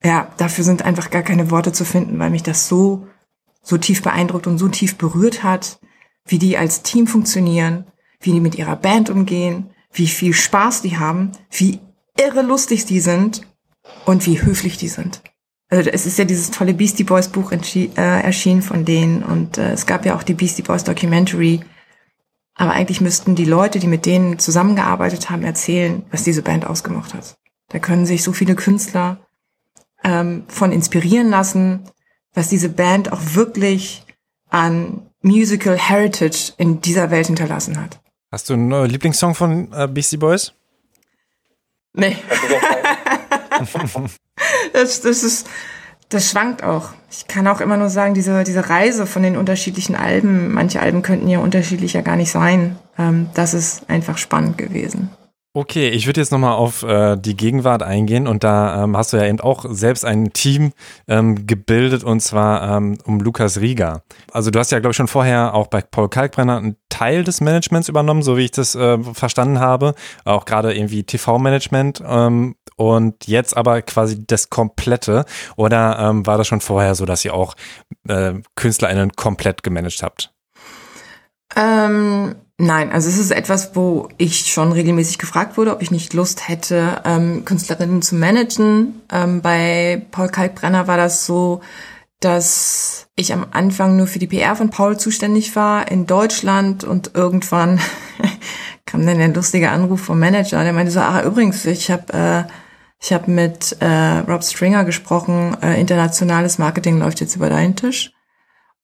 [0.04, 3.08] ja, dafür sind einfach gar keine Worte zu finden, weil mich das so,
[3.62, 5.80] so tief beeindruckt und so tief berührt hat,
[6.26, 7.86] wie die als Team funktionieren,
[8.19, 11.80] wie die mit ihrer Band umgehen, wie viel Spaß die haben, wie
[12.19, 13.41] irre lustig die sind
[14.06, 15.21] und wie höflich die sind.
[15.69, 19.73] Also es ist ja dieses tolle Beastie Boys Buch äh, erschienen von denen und äh,
[19.73, 21.62] es gab ja auch die Beastie Boys Documentary
[22.58, 27.13] Aber eigentlich müssten die Leute, die mit denen zusammengearbeitet haben, erzählen, was diese Band ausgemacht
[27.13, 27.38] hat.
[27.70, 29.20] Da können sich so viele Künstler
[30.04, 31.84] ähm, von inspirieren lassen,
[32.34, 34.04] was diese Band auch wirklich
[34.50, 38.00] an Musical Heritage in dieser Welt hinterlassen hat.
[38.32, 40.54] Hast du einen äh, Lieblingssong von äh, Beastie Boys?
[41.93, 42.17] Nee.
[44.74, 45.48] das, das ist,
[46.10, 46.89] das schwankt auch.
[47.12, 51.02] Ich kann auch immer nur sagen, diese, diese Reise von den unterschiedlichen Alben, manche Alben
[51.02, 52.78] könnten ja unterschiedlicher gar nicht sein.
[52.98, 55.10] Ähm, das ist einfach spannend gewesen.
[55.58, 59.17] Okay, ich würde jetzt nochmal auf äh, die Gegenwart eingehen und da ähm, hast du
[59.17, 60.72] ja eben auch selbst ein Team
[61.08, 64.04] ähm, gebildet und zwar ähm, um Lukas Rieger.
[64.32, 67.41] Also du hast ja, glaube ich, schon vorher auch bei Paul Kalkbrenner einen Teil des
[67.41, 69.96] Managements übernommen, so wie ich das äh, verstanden habe.
[70.26, 75.26] Auch gerade irgendwie TV-Management ähm, und jetzt aber quasi das Komplette.
[75.56, 77.56] Oder ähm, war das schon vorher so, dass ihr auch
[78.08, 80.32] äh, KünstlerInnen komplett gemanagt habt?
[81.56, 86.13] Ähm Nein, also es ist etwas, wo ich schon regelmäßig gefragt wurde, ob ich nicht
[86.13, 89.02] Lust hätte, ähm, Künstlerinnen zu managen.
[89.12, 91.62] Ähm, bei Paul Kalkbrenner war das so,
[92.20, 97.12] dass ich am Anfang nur für die PR von Paul zuständig war in Deutschland und
[97.13, 97.80] irgendwann
[98.88, 102.52] kam dann ein lustiger Anruf vom Manager, der meinte so, ach übrigens, ich habe äh,
[103.00, 108.12] ich habe mit äh, Rob Stringer gesprochen, äh, internationales Marketing läuft jetzt über deinen Tisch.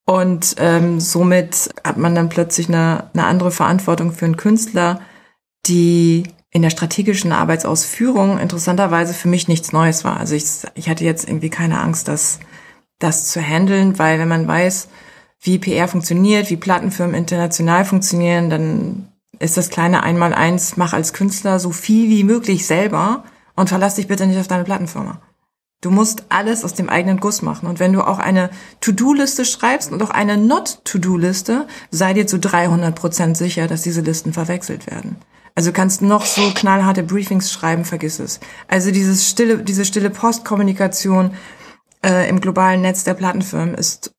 [0.06, 5.00] Und ähm, somit hat man dann plötzlich eine, eine andere Verantwortung für einen Künstler,
[5.66, 10.18] die in der strategischen Arbeitsausführung interessanterweise für mich nichts Neues war.
[10.18, 12.40] Also ich, ich hatte jetzt irgendwie keine Angst, das,
[13.00, 14.90] das zu handeln, weil wenn man weiß,
[15.42, 19.08] wie PR funktioniert, wie Plattenfirmen international funktionieren, dann
[19.40, 23.24] ist das kleine Einmaleins, mach als Künstler so viel wie möglich selber
[23.56, 25.22] und verlass dich bitte nicht auf deine Plattenfirma.
[25.84, 27.68] Du musst alles aus dem eigenen Guss machen.
[27.68, 32.96] Und wenn du auch eine To-Do-Liste schreibst und auch eine Not-To-Do-Liste, sei dir zu 300
[32.96, 35.18] Prozent sicher, dass diese Listen verwechselt werden.
[35.56, 38.40] Also kannst noch so knallharte Briefings schreiben, vergiss es.
[38.70, 41.32] Also dieses stille, diese stille Postkommunikation
[42.02, 44.14] äh, im globalen Netz der Plattenfirmen ist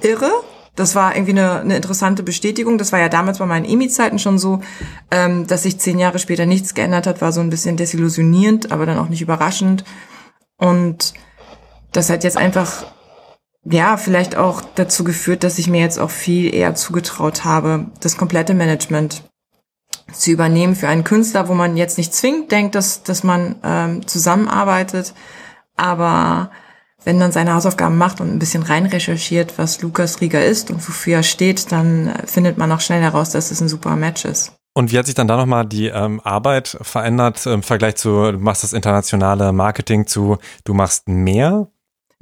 [0.00, 0.30] irre.
[0.76, 2.78] Das war irgendwie eine, eine interessante Bestätigung.
[2.78, 4.60] Das war ja damals bei meinen EMI-Zeiten schon so,
[5.10, 8.86] ähm, dass sich zehn Jahre später nichts geändert hat, war so ein bisschen desillusionierend, aber
[8.86, 9.84] dann auch nicht überraschend.
[10.62, 11.14] Und
[11.90, 12.86] das hat jetzt einfach,
[13.64, 18.16] ja, vielleicht auch dazu geführt, dass ich mir jetzt auch viel eher zugetraut habe, das
[18.16, 19.24] komplette Management
[20.12, 24.06] zu übernehmen für einen Künstler, wo man jetzt nicht zwingend denkt, dass, dass man ähm,
[24.06, 25.14] zusammenarbeitet,
[25.76, 26.52] aber
[27.02, 30.76] wenn man seine Hausaufgaben macht und ein bisschen rein recherchiert, was Lukas Rieger ist und
[30.86, 34.52] wofür er steht, dann findet man auch schnell heraus, dass es ein super Match ist.
[34.74, 38.38] Und wie hat sich dann da nochmal die ähm, Arbeit verändert im Vergleich zu, du
[38.38, 41.68] machst das internationale Marketing zu, du machst mehr?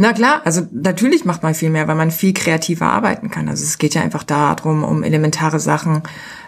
[0.02, 3.50] Na klar, also natürlich macht man viel mehr, weil man viel kreativer arbeiten kann.
[3.50, 6.02] Also es geht ja einfach darum, um elementare Sachen.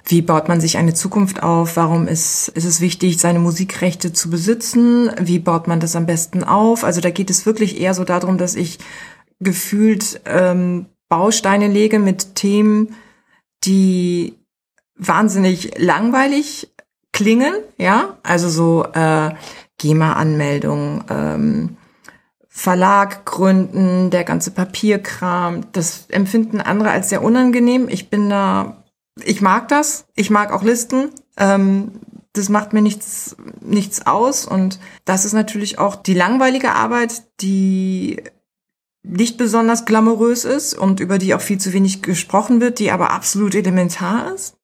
[0.07, 1.77] Wie baut man sich eine Zukunft auf?
[1.77, 5.11] Warum ist, ist es wichtig, seine Musikrechte zu besitzen?
[5.21, 6.83] Wie baut man das am besten auf?
[6.83, 8.79] Also da geht es wirklich eher so darum, dass ich
[9.39, 12.95] gefühlt ähm, Bausteine lege mit Themen,
[13.65, 14.42] die
[14.97, 16.73] wahnsinnig langweilig
[17.13, 19.31] klingen, ja, also so äh,
[19.79, 21.77] GEMA-Anmeldung, ähm,
[22.55, 27.89] Verlag gründen, der ganze Papierkram, das empfinden andere als sehr unangenehm.
[27.89, 28.85] Ich bin da,
[29.25, 31.09] ich mag das, ich mag auch Listen.
[31.39, 31.93] Ähm,
[32.35, 34.47] das macht mir nichts, nichts aus.
[34.47, 38.23] Und das ist natürlich auch die langweilige Arbeit, die
[39.03, 43.11] nicht besonders glamourös ist und über die auch viel zu wenig gesprochen wird, die aber
[43.11, 44.57] absolut elementar ist.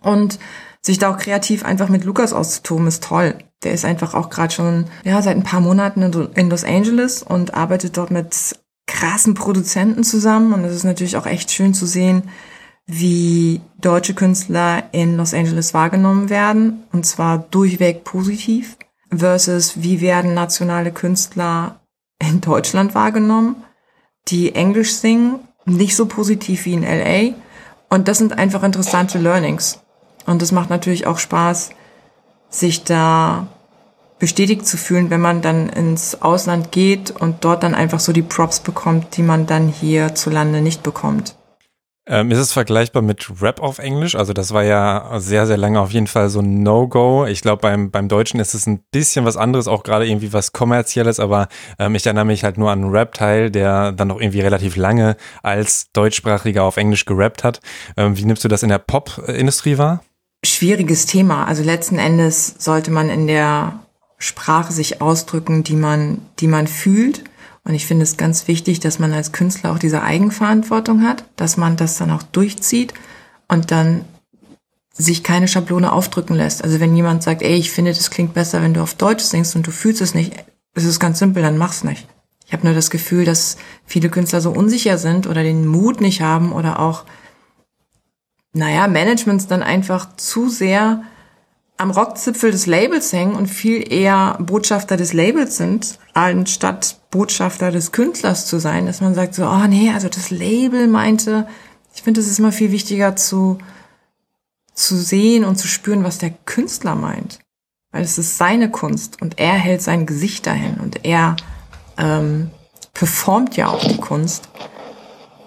[0.00, 0.38] Und
[0.80, 3.34] sich da auch kreativ einfach mit Lukas auszutoben, ist toll.
[3.64, 6.02] Der ist einfach auch gerade schon ja seit ein paar Monaten
[6.34, 10.52] in Los Angeles und arbeitet dort mit krassen Produzenten zusammen.
[10.52, 12.24] Und es ist natürlich auch echt schön zu sehen,
[12.86, 16.84] wie deutsche Künstler in Los Angeles wahrgenommen werden.
[16.92, 18.76] Und zwar durchweg positiv.
[19.10, 21.80] Versus wie werden nationale Künstler
[22.18, 23.56] in Deutschland wahrgenommen,
[24.28, 27.34] die Englisch singen, nicht so positiv wie in LA
[27.88, 29.80] und das sind einfach interessante Learnings.
[30.26, 31.70] Und es macht natürlich auch Spaß,
[32.50, 33.46] sich da
[34.18, 38.22] bestätigt zu fühlen, wenn man dann ins Ausland geht und dort dann einfach so die
[38.22, 41.36] Props bekommt, die man dann hier zu Lande nicht bekommt.
[42.08, 44.14] Ähm, ist es vergleichbar mit Rap auf Englisch?
[44.14, 47.26] Also das war ja sehr, sehr lange auf jeden Fall so ein No-Go.
[47.26, 50.52] Ich glaube, beim, beim Deutschen ist es ein bisschen was anderes, auch gerade irgendwie was
[50.52, 51.48] Kommerzielles, aber
[51.80, 55.16] ähm, ich erinnere mich halt nur an einen Rap-Teil, der dann noch irgendwie relativ lange
[55.42, 57.60] als Deutschsprachiger auf Englisch gerappt hat.
[57.96, 60.04] Ähm, wie nimmst du das in der Pop-Industrie wahr?
[60.44, 61.46] Schwieriges Thema.
[61.46, 63.80] Also letzten Endes sollte man in der
[64.18, 67.24] Sprache sich ausdrücken, die man, die man fühlt.
[67.66, 71.56] Und ich finde es ganz wichtig, dass man als Künstler auch diese Eigenverantwortung hat, dass
[71.56, 72.94] man das dann auch durchzieht
[73.48, 74.04] und dann
[74.92, 76.62] sich keine Schablone aufdrücken lässt.
[76.62, 79.56] Also wenn jemand sagt, ey, ich finde, das klingt besser, wenn du auf Deutsch singst
[79.56, 80.32] und du fühlst es nicht,
[80.74, 82.06] es ist ganz simpel, dann mach's nicht.
[82.46, 86.20] Ich habe nur das Gefühl, dass viele Künstler so unsicher sind oder den Mut nicht
[86.20, 87.02] haben oder auch,
[88.52, 91.02] naja, Managements dann einfach zu sehr
[91.78, 97.92] am Rockzipfel des Labels hängen und viel eher Botschafter des Labels sind, anstatt Botschafter des
[97.92, 101.46] Künstlers zu sein, dass man sagt so, oh nee, also das Label meinte,
[101.94, 103.58] ich finde, es ist immer viel wichtiger zu,
[104.74, 107.40] zu sehen und zu spüren, was der Künstler meint.
[107.92, 111.36] Weil es ist seine Kunst und er hält sein Gesicht dahin und er
[111.98, 112.50] ähm,
[112.92, 114.48] performt ja auch die Kunst.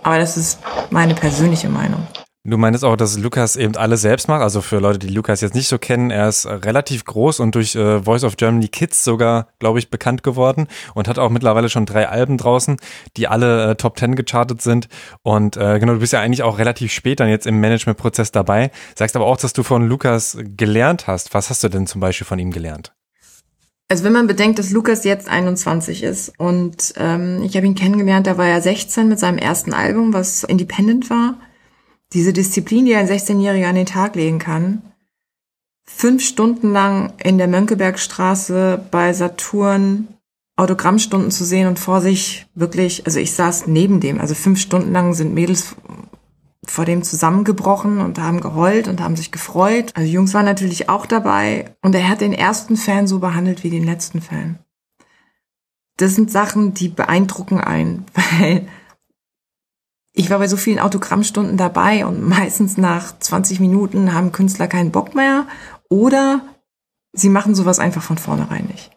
[0.04, 2.08] Aber das ist meine persönliche Meinung.
[2.50, 4.42] Du meinst auch, dass Lukas eben alles selbst macht.
[4.42, 7.76] Also für Leute, die Lukas jetzt nicht so kennen, er ist relativ groß und durch
[7.76, 11.86] äh, Voice of Germany Kids sogar, glaube ich, bekannt geworden und hat auch mittlerweile schon
[11.86, 12.78] drei Alben draußen,
[13.18, 14.88] die alle äh, Top Ten gechartet sind.
[15.22, 18.72] Und äh, genau, du bist ja eigentlich auch relativ spät dann jetzt im Managementprozess dabei.
[18.96, 21.36] Sagst aber auch, dass du von Lukas gelernt hast.
[21.36, 22.94] Was hast du denn zum Beispiel von ihm gelernt?
[23.90, 28.26] Also wenn man bedenkt, dass Lukas jetzt 21 ist und ähm, ich habe ihn kennengelernt,
[28.26, 31.36] da war er 16 mit seinem ersten Album, was Independent war
[32.13, 34.82] diese Disziplin, die ein 16-Jähriger an den Tag legen kann,
[35.86, 40.08] fünf Stunden lang in der Mönckebergstraße bei Saturn
[40.60, 44.91] Autogrammstunden zu sehen und vor sich wirklich, also ich saß neben dem, also fünf Stunden
[44.91, 45.76] lang sind Mädels
[46.65, 49.93] vor dem zusammengebrochen und haben geheult und haben sich gefreut.
[49.95, 53.69] Also Jungs waren natürlich auch dabei und er hat den ersten Fan so behandelt wie
[53.69, 54.60] den letzten Fan.
[55.95, 58.06] Das sind Sachen, die beeindrucken einen,
[58.39, 58.67] weil
[60.19, 64.91] ich war bei so vielen Autogrammstunden dabei und meistens nach 20 Minuten haben Künstler keinen
[64.91, 65.47] Bock mehr
[65.89, 66.41] oder
[67.13, 68.91] sie machen sowas einfach von vornherein nicht.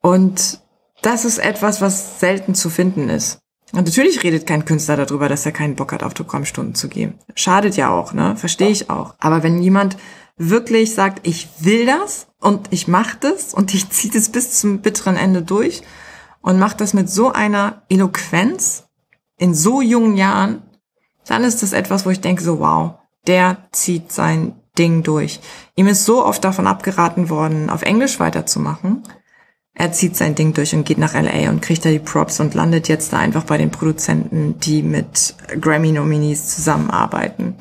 [0.00, 0.60] Und
[1.02, 3.40] das ist etwas, was selten zu finden ist.
[3.72, 7.18] Und natürlich redet kein Künstler darüber, dass er keinen Bock hat, Autogrammstunden zu geben.
[7.34, 8.36] Schadet ja auch, ne?
[8.36, 9.14] Verstehe ich auch.
[9.18, 9.96] Aber wenn jemand
[10.38, 14.80] wirklich sagt, ich will das und ich mache das und ich ziehe das bis zum
[14.80, 15.82] bitteren Ende durch
[16.40, 18.84] und macht das mit so einer Eloquenz,
[19.42, 20.62] in so jungen Jahren,
[21.26, 22.94] dann ist das etwas, wo ich denke so, wow,
[23.26, 25.40] der zieht sein Ding durch.
[25.74, 29.02] Ihm ist so oft davon abgeraten worden, auf Englisch weiterzumachen.
[29.74, 32.54] Er zieht sein Ding durch und geht nach LA und kriegt da die Props und
[32.54, 37.56] landet jetzt da einfach bei den Produzenten, die mit Grammy-Nominees zusammenarbeiten.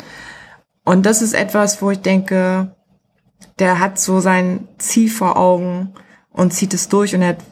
[0.85, 2.75] Und das ist etwas, wo ich denke,
[3.57, 5.95] der hat so sein Ziel vor Augen
[6.29, 7.43] und zieht es durch und er hat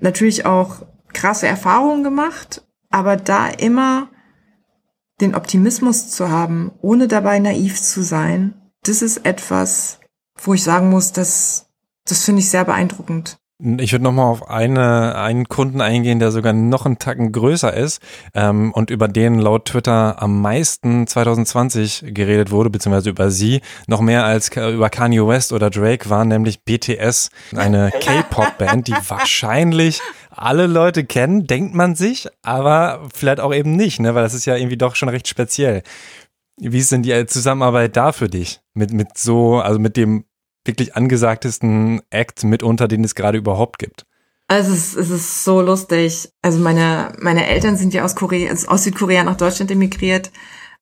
[0.00, 0.76] natürlich auch
[1.12, 4.08] krasse Erfahrungen gemacht aber da immer
[5.20, 10.00] den Optimismus zu haben, ohne dabei naiv zu sein, das ist etwas,
[10.36, 11.66] wo ich sagen muss, das,
[12.04, 13.38] das finde ich sehr beeindruckend.
[13.78, 18.02] Ich würde nochmal auf eine, einen Kunden eingehen, der sogar noch einen Tacken größer ist
[18.34, 24.02] ähm, und über den laut Twitter am meisten 2020 geredet wurde, beziehungsweise über sie, noch
[24.02, 30.02] mehr als über Kanye West oder Drake, war nämlich BTS, eine K-Pop-Band, die wahrscheinlich
[30.36, 34.14] alle Leute kennen, denkt man sich, aber vielleicht auch eben nicht, ne?
[34.14, 35.82] weil das ist ja irgendwie doch schon recht speziell.
[36.58, 38.60] Wie ist denn die Zusammenarbeit da für dich?
[38.74, 40.24] Mit, mit so, also mit dem
[40.64, 44.06] wirklich angesagtesten Act mitunter, den es gerade überhaupt gibt?
[44.48, 46.30] Also es ist, es ist so lustig.
[46.42, 50.30] Also meine, meine Eltern sind ja aus Korea, aus Südkorea nach Deutschland emigriert.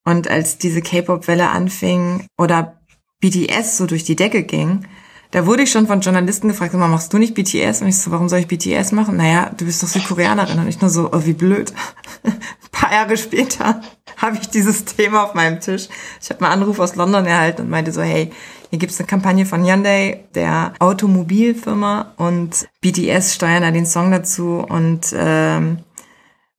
[0.04, 2.78] Und als diese K-Pop-Welle anfing oder
[3.20, 4.86] BTS so durch die Decke ging,
[5.34, 7.82] da wurde ich schon von Journalisten gefragt, immer, machst du nicht BTS?
[7.82, 9.16] Und ich so, warum soll ich BTS machen?
[9.16, 10.60] Naja, du bist doch Südkoreanerin.
[10.60, 11.72] Und ich nur so, oh, wie blöd.
[12.22, 12.38] Ein
[12.70, 13.80] paar Jahre später
[14.16, 15.88] habe ich dieses Thema auf meinem Tisch.
[16.22, 18.30] Ich habe einen Anruf aus London erhalten und meinte so, hey,
[18.70, 24.64] hier gibt's eine Kampagne von Hyundai, der Automobilfirma, und BTS steuern da den Song dazu.
[24.68, 25.78] Und ähm,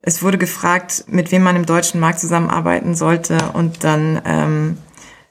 [0.01, 3.38] es wurde gefragt, mit wem man im deutschen Markt zusammenarbeiten sollte.
[3.53, 4.77] Und dann ähm,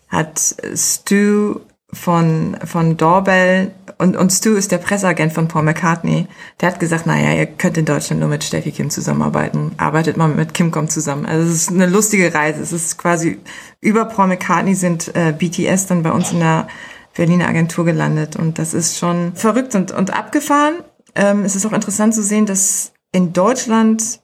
[0.09, 1.57] hat Stu
[1.95, 6.27] von, von Doorbell und, und Stu ist der Presseagent von Paul McCartney.
[6.61, 9.73] Der hat gesagt, naja, ihr könnt in Deutschland nur mit Steffi Kim zusammenarbeiten.
[9.77, 11.27] Arbeitet mal mit Kim Kom zusammen.
[11.27, 12.61] Also es ist eine lustige Reise.
[12.63, 13.39] Es ist quasi
[13.81, 16.69] über Paul McCartney sind äh, BTS dann bei uns in der
[17.15, 18.37] Berliner Agentur gelandet.
[18.37, 20.75] Und das ist schon verrückt und, und abgefahren.
[21.15, 24.21] Ähm, es ist auch interessant zu sehen, dass in Deutschland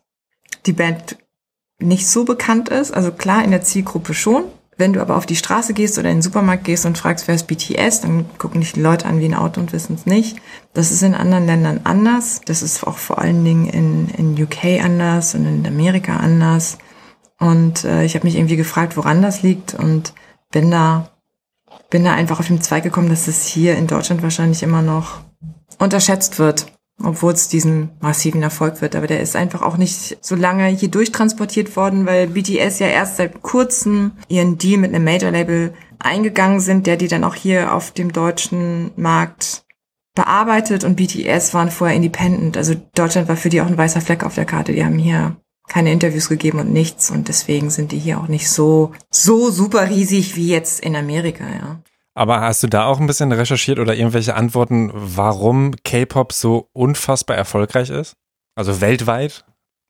[0.66, 1.16] die Band
[1.79, 2.93] nicht so bekannt ist.
[2.93, 4.45] Also klar, in der Zielgruppe schon.
[4.81, 7.35] Wenn du aber auf die Straße gehst oder in den Supermarkt gehst und fragst, wer
[7.35, 10.39] ist BTS, dann gucken dich die Leute an wie ein Auto und wissen es nicht.
[10.72, 12.41] Das ist in anderen Ländern anders.
[12.47, 16.78] Das ist auch vor allen Dingen in, in UK anders und in Amerika anders.
[17.39, 20.14] Und äh, ich habe mich irgendwie gefragt, woran das liegt und
[20.51, 21.11] bin da,
[21.91, 25.20] bin da einfach auf den Zweig gekommen, dass es hier in Deutschland wahrscheinlich immer noch
[25.78, 26.72] unterschätzt wird.
[27.03, 28.97] Obwohl es diesen massiven Erfolg wird.
[28.97, 33.17] Aber der ist einfach auch nicht so lange hier durchtransportiert worden, weil BTS ja erst
[33.17, 37.91] seit kurzem ihren Deal mit einem Major-Label eingegangen sind, der die dann auch hier auf
[37.91, 39.65] dem deutschen Markt
[40.15, 42.57] bearbeitet und BTS waren vorher independent.
[42.57, 44.73] Also Deutschland war für die auch ein weißer Fleck auf der Karte.
[44.73, 45.37] Die haben hier
[45.69, 49.89] keine Interviews gegeben und nichts und deswegen sind die hier auch nicht so, so super
[49.89, 51.81] riesig wie jetzt in Amerika, ja.
[52.15, 57.37] Aber hast du da auch ein bisschen recherchiert oder irgendwelche Antworten, warum K-Pop so unfassbar
[57.37, 58.17] erfolgreich ist?
[58.57, 59.45] Also weltweit?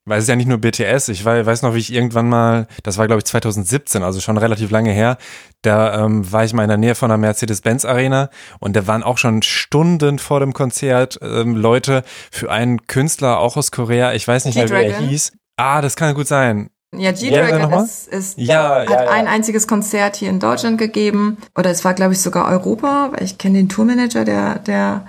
[0.07, 1.09] Weil es ist ja nicht nur BTS.
[1.09, 4.71] Ich weiß noch, wie ich irgendwann mal, das war glaube ich 2017, also schon relativ
[4.71, 5.18] lange her,
[5.62, 9.03] da ähm, war ich mal in der Nähe von der Mercedes-Benz Arena und da waren
[9.03, 14.27] auch schon Stunden vor dem Konzert ähm, Leute für einen Künstler, auch aus Korea, ich
[14.27, 15.33] weiß nicht mehr, wie er hieß.
[15.57, 16.71] Ah, das kann gut sein.
[16.97, 21.36] Ja, G-Dragon ja, ist, ist ja, hat ja, ein einziges Konzert hier in Deutschland gegeben.
[21.57, 25.07] Oder es war, glaube ich, sogar Europa, weil ich kenne den Tourmanager, der, der,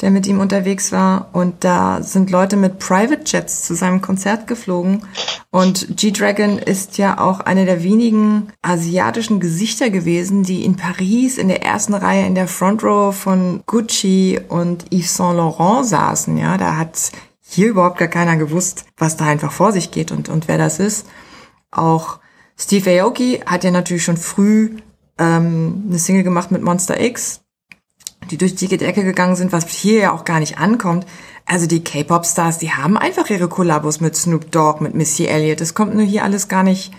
[0.00, 1.30] der mit ihm unterwegs war.
[1.32, 5.02] Und da sind Leute mit Private Jets zu seinem Konzert geflogen.
[5.50, 11.48] Und G-Dragon ist ja auch eine der wenigen asiatischen Gesichter gewesen, die in Paris in
[11.48, 16.36] der ersten Reihe in der Front Row von Gucci und Yves Saint Laurent saßen.
[16.38, 17.10] Ja, da hat
[17.42, 20.78] hier überhaupt gar keiner gewusst, was da einfach vor sich geht und, und wer das
[20.78, 21.06] ist.
[21.74, 22.18] Auch
[22.56, 24.76] Steve Aoki hat ja natürlich schon früh
[25.18, 27.40] ähm, eine Single gemacht mit Monster X,
[28.30, 31.06] die durch die Decke gegangen sind, was hier ja auch gar nicht ankommt.
[31.46, 35.60] Also die K-Pop-Stars, die haben einfach ihre Kollabos mit Snoop Dogg, mit Missy Elliott.
[35.60, 36.92] Das kommt nur hier alles gar nicht,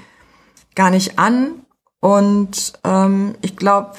[0.76, 1.66] gar nicht an.
[2.00, 3.94] Und ähm, ich glaube,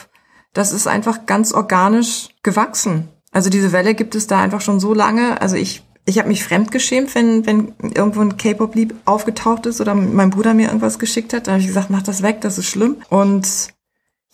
[0.53, 3.09] das ist einfach ganz organisch gewachsen.
[3.33, 5.41] Also diese Welle gibt es da einfach schon so lange.
[5.41, 10.31] Also ich ich habe mich fremdgeschämt, wenn, wenn irgendwo ein K-Pop-Lied aufgetaucht ist oder mein
[10.31, 11.47] Bruder mir irgendwas geschickt hat.
[11.47, 12.97] Da habe ich gesagt, mach das weg, das ist schlimm.
[13.11, 13.75] Und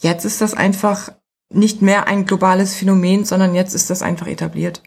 [0.01, 1.11] jetzt ist das einfach
[1.49, 4.83] nicht mehr ein globales Phänomen, sondern jetzt ist das einfach etabliert.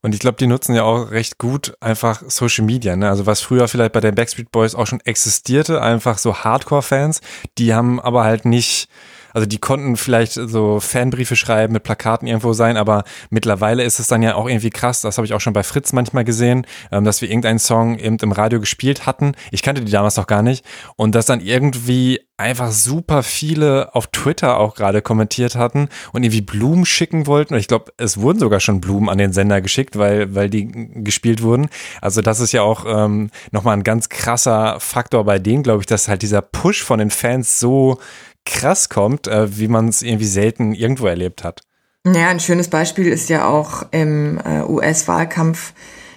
[0.00, 2.96] Und ich glaube, die nutzen ja auch recht gut einfach Social Media.
[2.96, 3.08] Ne?
[3.08, 7.20] Also was früher vielleicht bei den Backstreet Boys auch schon existierte, einfach so Hardcore-Fans,
[7.58, 8.88] die haben aber halt nicht
[9.34, 14.06] also die konnten vielleicht so Fanbriefe schreiben, mit Plakaten irgendwo sein, aber mittlerweile ist es
[14.06, 17.04] dann ja auch irgendwie krass, das habe ich auch schon bei Fritz manchmal gesehen, ähm,
[17.04, 19.32] dass wir irgendeinen Song eben im Radio gespielt hatten.
[19.50, 20.64] Ich kannte die damals noch gar nicht.
[20.96, 26.40] Und dass dann irgendwie einfach super viele auf Twitter auch gerade kommentiert hatten und irgendwie
[26.40, 27.54] Blumen schicken wollten.
[27.54, 30.66] Und ich glaube, es wurden sogar schon Blumen an den Sender geschickt, weil, weil die
[31.04, 31.68] gespielt wurden.
[32.00, 35.86] Also das ist ja auch ähm, nochmal ein ganz krasser Faktor bei denen, glaube ich,
[35.86, 37.98] dass halt dieser Push von den Fans so
[38.44, 41.62] krass kommt, äh, wie man es irgendwie selten irgendwo erlebt hat.
[42.06, 45.72] Ja, ein schönes Beispiel ist ja auch im äh, US-Wahlkampf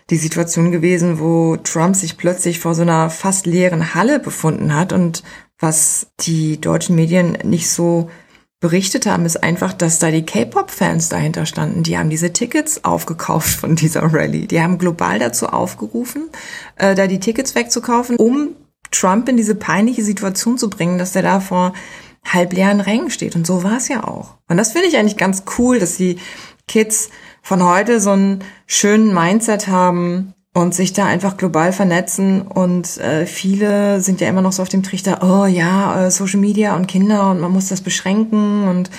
[0.10, 4.94] die Situation gewesen, wo Trump sich plötzlich vor so einer fast leeren Halle befunden hat
[4.94, 5.24] und
[5.60, 8.10] was die deutschen Medien nicht so
[8.60, 11.84] berichtet haben, ist einfach, dass da die K-Pop-Fans dahinter standen.
[11.84, 14.48] Die haben diese Tickets aufgekauft von dieser Rallye.
[14.48, 16.30] Die haben global dazu aufgerufen,
[16.76, 18.50] äh, da die Tickets wegzukaufen, um
[18.92, 21.74] Trump in diese peinliche Situation zu bringen, dass er da vor
[22.34, 23.36] halbleeren Rängen steht.
[23.36, 24.36] Und so war es ja auch.
[24.48, 26.18] Und das finde ich eigentlich ganz cool, dass die
[26.68, 27.10] Kids
[27.42, 32.42] von heute so einen schönen Mindset haben und sich da einfach global vernetzen.
[32.42, 36.40] Und äh, viele sind ja immer noch so auf dem Trichter, oh ja, äh, Social
[36.40, 38.90] Media und Kinder und man muss das beschränken und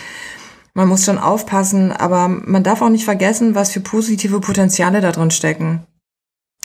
[0.75, 1.93] man muss schon aufpassen.
[1.93, 5.83] Aber man darf auch nicht vergessen, was für positive Potenziale da drin stecken.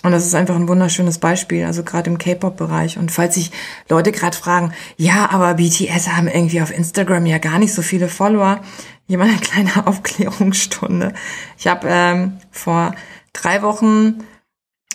[0.03, 2.97] Und das ist einfach ein wunderschönes Beispiel, also gerade im K-Pop-Bereich.
[2.97, 3.51] Und falls sich
[3.89, 8.09] Leute gerade fragen, ja, aber BTS haben irgendwie auf Instagram ja gar nicht so viele
[8.09, 8.59] Follower,
[9.07, 11.13] hier mal eine kleine Aufklärungsstunde.
[11.57, 12.95] Ich habe ähm, vor
[13.31, 14.25] drei Wochen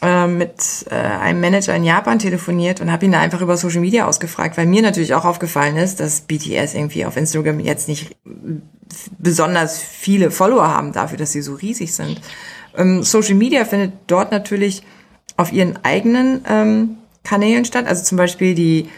[0.03, 3.81] äh, mit äh, einem Manager in Japan telefoniert und habe ihn da einfach über Social
[3.81, 8.15] Media ausgefragt, weil mir natürlich auch aufgefallen ist, dass BTS irgendwie auf Instagram jetzt nicht
[9.19, 12.21] besonders viele Follower haben dafür, dass sie so riesig sind.
[12.77, 14.83] Ähm, Social Media findet dort natürlich
[15.39, 17.87] auf ihren eigenen ähm, Kanälen statt.
[17.87, 18.91] Also zum Beispiel die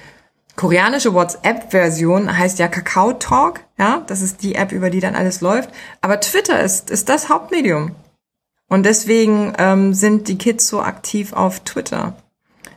[0.57, 3.61] koreanische WhatsApp-Version heißt ja Kakao Talk.
[3.79, 5.71] Ja, das ist die App, über die dann alles läuft.
[6.01, 7.95] Aber Twitter ist, ist das Hauptmedium.
[8.69, 12.17] Und deswegen ähm, sind die Kids so aktiv auf Twitter.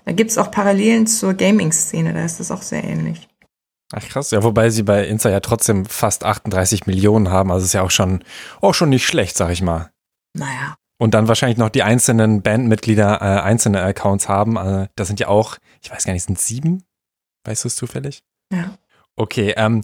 [0.05, 3.29] Da gibt's auch Parallelen zur Gaming-Szene, da ist das auch sehr ähnlich.
[3.93, 7.73] Ach krass, ja, wobei sie bei Insta ja trotzdem fast 38 Millionen haben, also ist
[7.73, 8.23] ja auch schon,
[8.59, 9.91] auch schon nicht schlecht, sag ich mal.
[10.33, 10.75] Naja.
[11.03, 14.57] Und dann wahrscheinlich noch die einzelnen Bandmitglieder äh, einzelne Accounts haben.
[14.57, 16.85] Also das sind ja auch, ich weiß gar nicht, sind sieben?
[17.43, 18.23] Weißt du es zufällig?
[18.53, 18.77] Ja.
[19.17, 19.83] Okay, ähm,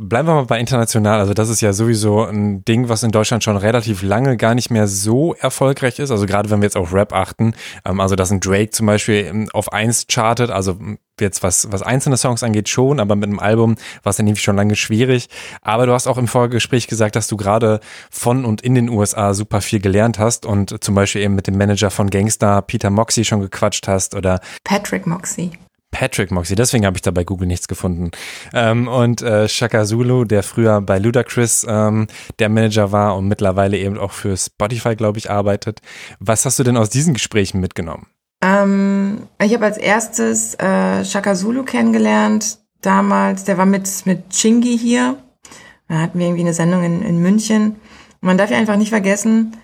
[0.00, 1.20] bleiben wir mal bei international.
[1.20, 4.70] Also das ist ja sowieso ein Ding, was in Deutschland schon relativ lange gar nicht
[4.70, 6.10] mehr so erfolgreich ist.
[6.10, 9.26] Also gerade wenn wir jetzt auf Rap achten, ähm, also dass ein Drake zum Beispiel
[9.26, 10.78] ähm, auf eins chartet, also
[11.20, 14.42] jetzt was, was einzelne Songs angeht schon, aber mit einem Album war es dann irgendwie
[14.42, 15.28] schon lange schwierig.
[15.60, 17.80] Aber du hast auch im Vorgespräch gesagt, dass du gerade
[18.10, 21.58] von und in den USA super viel gelernt hast und zum Beispiel eben mit dem
[21.58, 25.50] Manager von Gangster Peter Moxie schon gequatscht hast oder Patrick Moxie.
[25.90, 28.10] Patrick Moxie, deswegen habe ich da bei Google nichts gefunden.
[28.52, 32.06] Ähm, und äh, Shaka Zulu, der früher bei Ludacris ähm,
[32.38, 35.80] der Manager war und mittlerweile eben auch für Spotify, glaube ich, arbeitet.
[36.20, 38.06] Was hast du denn aus diesen Gesprächen mitgenommen?
[38.42, 42.58] Ähm, ich habe als erstes äh, Shaka Zulu kennengelernt.
[42.80, 45.16] Damals, der war mit, mit Chingy hier.
[45.88, 47.72] Da hatten wir irgendwie eine Sendung in, in München.
[47.72, 49.56] Und man darf ja einfach nicht vergessen,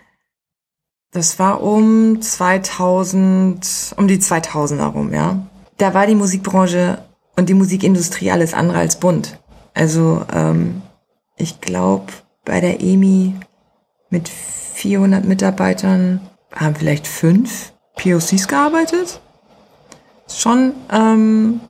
[1.12, 5.46] das war um 2000, um die 2000er rum, ja
[5.78, 6.98] da war die Musikbranche
[7.36, 9.38] und die Musikindustrie alles andere als bunt.
[9.74, 10.82] Also ähm,
[11.36, 12.12] ich glaube,
[12.44, 13.34] bei der EMI
[14.08, 16.20] mit 400 Mitarbeitern
[16.54, 19.20] haben vielleicht fünf POCs gearbeitet.
[20.28, 21.60] Schon, ähm,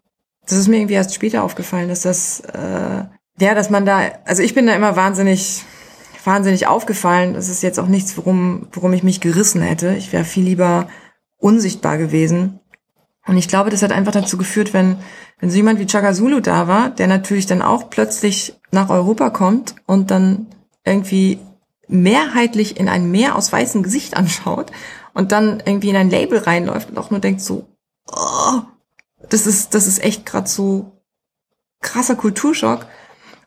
[0.47, 3.05] das ist mir irgendwie erst später aufgefallen, dass das, äh,
[3.41, 5.65] ja, dass man da, also ich bin da immer wahnsinnig,
[6.25, 7.35] wahnsinnig aufgefallen.
[7.35, 9.95] Das ist jetzt auch nichts, worum, worum ich mich gerissen hätte.
[9.97, 10.89] Ich wäre viel lieber
[11.39, 12.61] unsichtbar gewesen
[13.27, 14.99] und ich glaube, das hat einfach dazu geführt, wenn,
[15.41, 19.31] wenn so jemand wie Chaka Zulu da war, der natürlich dann auch plötzlich nach Europa
[19.31, 20.47] kommt und dann
[20.85, 21.41] irgendwie
[21.89, 24.71] mehrheitlich in ein Meer aus weißem Gesicht anschaut
[25.13, 27.67] und dann irgendwie in ein Label reinläuft und auch nur denkt so,
[28.07, 28.63] oh,
[29.29, 31.03] das ist, das ist echt gerade so
[31.81, 32.87] krasser Kulturschock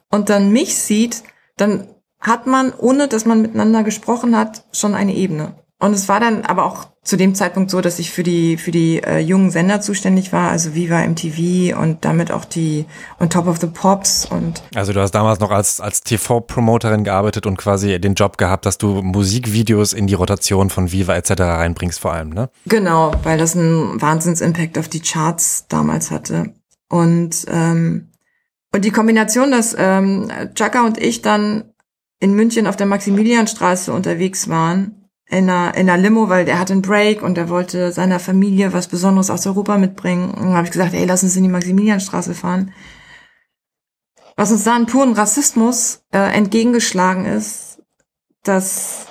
[0.09, 1.23] und dann mich sieht,
[1.57, 1.87] dann
[2.19, 5.55] hat man, ohne dass man miteinander gesprochen hat, schon eine Ebene.
[5.81, 8.71] Und es war dann aber auch zu dem Zeitpunkt so, dass ich für die für
[8.71, 12.85] die äh, jungen Sender zuständig war, also Viva MTV und damit auch die
[13.19, 17.47] On Top of the Pops und Also du hast damals noch als als TV-Promoterin gearbeitet
[17.47, 21.31] und quasi den Job gehabt, dass du Musikvideos in die Rotation von Viva etc.
[21.39, 22.49] reinbringst vor allem, ne?
[22.65, 26.53] Genau, weil das einen Wahnsinns-Impact auf die Charts damals hatte
[26.89, 28.09] und ähm,
[28.73, 31.73] und die Kombination, dass ähm, Chaka und ich dann
[32.19, 34.98] in München auf der Maximilianstraße unterwegs waren
[35.29, 38.73] in einer, in einer Limo, weil der hatte einen Break und er wollte seiner Familie
[38.73, 40.31] was Besonderes aus Europa mitbringen.
[40.31, 42.73] Und dann habe ich gesagt, ey, lass uns in die Maximilianstraße fahren.
[44.35, 47.79] Was uns da an puren Rassismus äh, entgegengeschlagen ist,
[48.43, 49.07] dass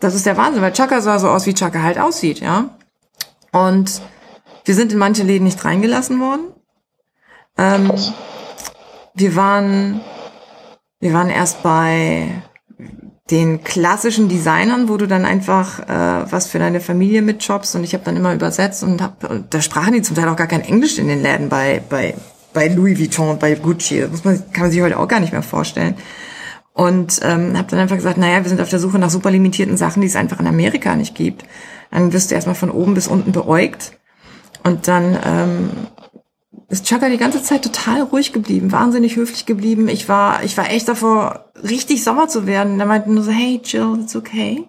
[0.00, 2.76] das ist der Wahnsinn, weil Chaka sah so aus, wie Chaka halt aussieht, ja.
[3.52, 4.02] Und
[4.64, 6.52] wir sind in manche Läden nicht reingelassen worden.
[7.56, 7.92] Ähm,
[9.14, 10.00] wir waren,
[10.98, 12.42] wir waren erst bei
[13.32, 17.94] den klassischen Designern, wo du dann einfach äh, was für deine Familie mitjobst und ich
[17.94, 20.98] habe dann immer übersetzt und, hab, da sprachen die zum Teil auch gar kein Englisch
[20.98, 22.14] in den Läden bei bei
[22.52, 24.00] bei Louis Vuitton, bei Gucci.
[24.00, 25.94] Das muss man, kann man sich heute auch gar nicht mehr vorstellen.
[26.74, 29.76] Und ähm, habe dann einfach gesagt, naja, wir sind auf der Suche nach super limitierten
[29.76, 31.44] Sachen, die es einfach in Amerika nicht gibt.
[31.90, 33.92] Dann wirst du erstmal von oben bis unten beäugt.
[34.64, 35.70] Und dann ähm,
[36.72, 39.88] ist Chaka die ganze Zeit total ruhig geblieben, wahnsinnig höflich geblieben.
[39.88, 42.80] Ich war, ich war echt davor, richtig sauer zu werden.
[42.80, 44.64] Er meinte nur so, hey, chill, it's okay.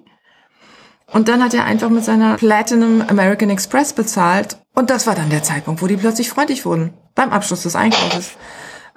[1.13, 4.57] Und dann hat er einfach mit seiner Platinum American Express bezahlt.
[4.73, 6.93] Und das war dann der Zeitpunkt, wo die plötzlich freundlich wurden.
[7.15, 8.31] Beim Abschluss des Einkaufes.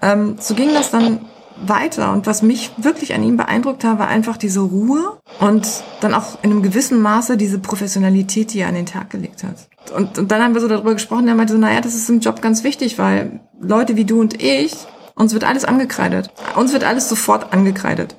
[0.02, 1.26] Ähm, so ging das dann
[1.64, 2.12] weiter.
[2.12, 6.42] Und was mich wirklich an ihm beeindruckt hat, war einfach diese Ruhe und dann auch
[6.42, 9.68] in einem gewissen Maße diese Professionalität, die er an den Tag gelegt hat.
[9.90, 12.20] Und, und dann haben wir so darüber gesprochen, er meinte so, naja, das ist im
[12.20, 14.74] Job ganz wichtig, weil Leute wie du und ich,
[15.14, 16.30] uns wird alles angekreidet.
[16.56, 18.16] Uns wird alles sofort angekreidet.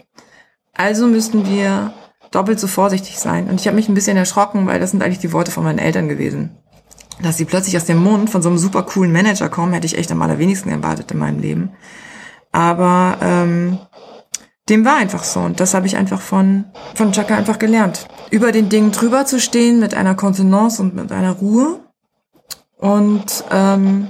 [0.74, 1.94] Also müssten wir
[2.32, 3.50] doppelt so vorsichtig sein.
[3.50, 5.80] Und ich habe mich ein bisschen erschrocken, weil das sind eigentlich die Worte von meinen
[5.80, 6.58] Eltern gewesen.
[7.22, 9.98] Dass sie plötzlich aus dem Mund von so einem super coolen Manager kommen, hätte ich
[9.98, 11.72] echt am allerwenigsten erwartet in meinem Leben.
[12.52, 13.80] Aber ähm,
[14.70, 15.40] dem war einfach so.
[15.40, 16.66] Und das habe ich einfach von,
[16.96, 18.08] von Chaka einfach gelernt.
[18.30, 21.80] Über den Dingen drüber zu stehen mit einer Kontenance und mit einer Ruhe.
[22.78, 24.10] Und ähm,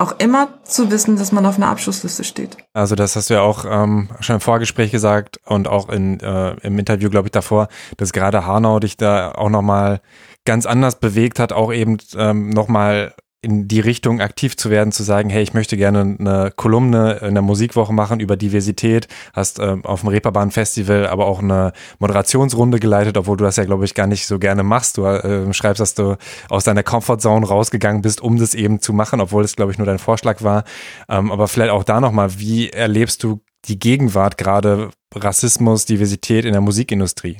[0.00, 2.56] auch immer zu wissen, dass man auf einer Abschlussliste steht.
[2.72, 6.52] Also das hast du ja auch ähm, schon im Vorgespräch gesagt und auch in, äh,
[6.62, 10.00] im Interview, glaube ich, davor, dass gerade Hanau dich da auch nochmal
[10.46, 15.02] ganz anders bewegt hat, auch eben ähm, nochmal in die Richtung aktiv zu werden, zu
[15.02, 19.78] sagen, hey, ich möchte gerne eine Kolumne in der Musikwoche machen über Diversität, hast äh,
[19.82, 23.94] auf dem Reeperbahn Festival aber auch eine Moderationsrunde geleitet, obwohl du das ja, glaube ich,
[23.94, 24.98] gar nicht so gerne machst.
[24.98, 26.16] Du äh, schreibst, dass du
[26.50, 29.86] aus deiner Comfortzone rausgegangen bist, um das eben zu machen, obwohl es, glaube ich, nur
[29.86, 30.64] dein Vorschlag war.
[31.08, 36.52] Ähm, aber vielleicht auch da nochmal, wie erlebst du die Gegenwart gerade Rassismus, Diversität in
[36.52, 37.38] der Musikindustrie?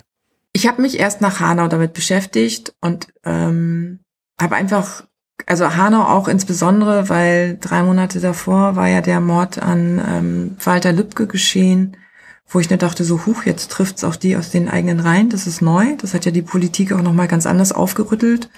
[0.52, 4.00] Ich habe mich erst nach Hanau damit beschäftigt und ähm,
[4.40, 5.04] habe einfach
[5.46, 10.92] also Hanau auch insbesondere, weil drei Monate davor war ja der Mord an ähm, Walter
[10.92, 11.96] Lübcke geschehen,
[12.48, 15.46] wo ich mir dachte, so huch, jetzt trifft's auch die aus den eigenen Reihen, das
[15.46, 18.48] ist neu, das hat ja die Politik auch nochmal ganz anders aufgerüttelt.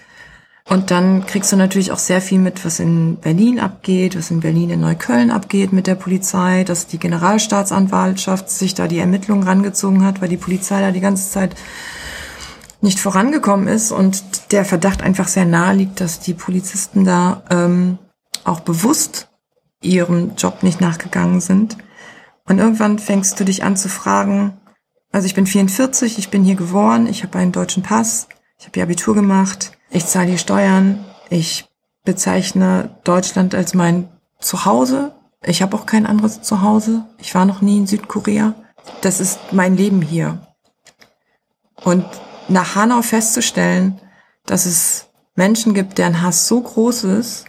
[0.69, 4.41] Und dann kriegst du natürlich auch sehr viel mit, was in Berlin abgeht, was in
[4.41, 10.05] Berlin in Neukölln abgeht mit der Polizei, dass die Generalstaatsanwaltschaft sich da die Ermittlungen rangezogen
[10.05, 11.57] hat, weil die Polizei da die ganze Zeit
[12.83, 17.99] nicht vorangekommen ist und der Verdacht einfach sehr nahe liegt, dass die Polizisten da ähm,
[18.45, 19.29] auch bewusst
[19.81, 21.77] ihrem Job nicht nachgegangen sind.
[22.45, 24.61] Und irgendwann fängst du dich an zu fragen,
[25.13, 28.29] also ich bin 44, ich bin hier geboren, ich habe einen deutschen Pass,
[28.59, 31.69] ich habe hier Abitur gemacht, ich zahle hier Steuern, ich
[32.05, 34.09] bezeichne Deutschland als mein
[34.41, 35.15] Zuhause.
[35.45, 37.05] Ich habe auch kein anderes Zuhause.
[37.19, 38.55] Ich war noch nie in Südkorea.
[39.03, 40.41] Das ist mein Leben hier.
[41.85, 42.05] Und
[42.49, 44.01] nach Hanau festzustellen,
[44.47, 47.47] dass es Menschen gibt, deren Hass so groß ist,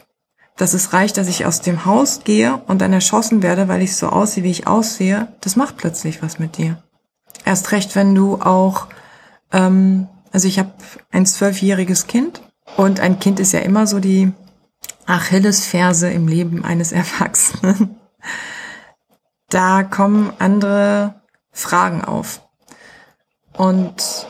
[0.58, 3.96] dass es reicht, dass ich aus dem Haus gehe und dann erschossen werde, weil ich
[3.96, 6.82] so aussehe, wie ich aussehe, das macht plötzlich was mit dir.
[7.46, 8.88] Erst recht, wenn du auch,
[9.52, 10.72] ähm, also ich habe
[11.12, 12.42] ein zwölfjähriges Kind
[12.78, 14.32] und ein Kind ist ja immer so die
[15.06, 17.98] Achillesferse im Leben eines Erwachsenen.
[19.50, 21.16] Da kommen andere
[21.52, 22.42] Fragen auf.
[23.56, 24.28] Und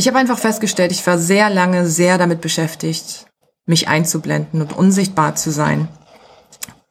[0.00, 3.26] ich habe einfach festgestellt, ich war sehr lange sehr damit beschäftigt,
[3.66, 5.88] mich einzublenden und unsichtbar zu sein,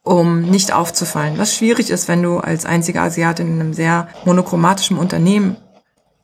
[0.04, 1.36] um nicht aufzufallen.
[1.36, 5.56] Was schwierig ist, wenn du als einzige Asiatin in einem sehr monochromatischen Unternehmen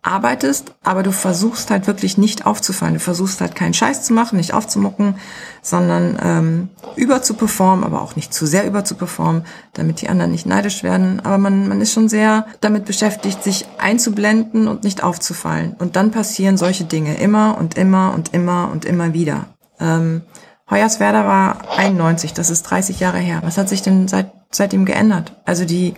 [0.07, 2.95] arbeitest, aber du versuchst halt wirklich nicht aufzufallen.
[2.95, 5.17] Du versuchst halt keinen Scheiß zu machen, nicht aufzumucken,
[5.63, 10.09] sondern ähm, über zu performen, aber auch nicht zu sehr über zu performen, damit die
[10.09, 11.21] anderen nicht neidisch werden.
[11.25, 15.75] Aber man, man ist schon sehr damit beschäftigt, sich einzublenden und nicht aufzufallen.
[15.79, 19.47] Und dann passieren solche Dinge immer und immer und immer und immer wieder.
[19.81, 20.23] Ähm,
[20.71, 23.41] Hoyerswerda war 91, das ist 30 Jahre her.
[23.45, 25.33] Was hat sich denn seit, seitdem geändert?
[25.45, 25.95] Also die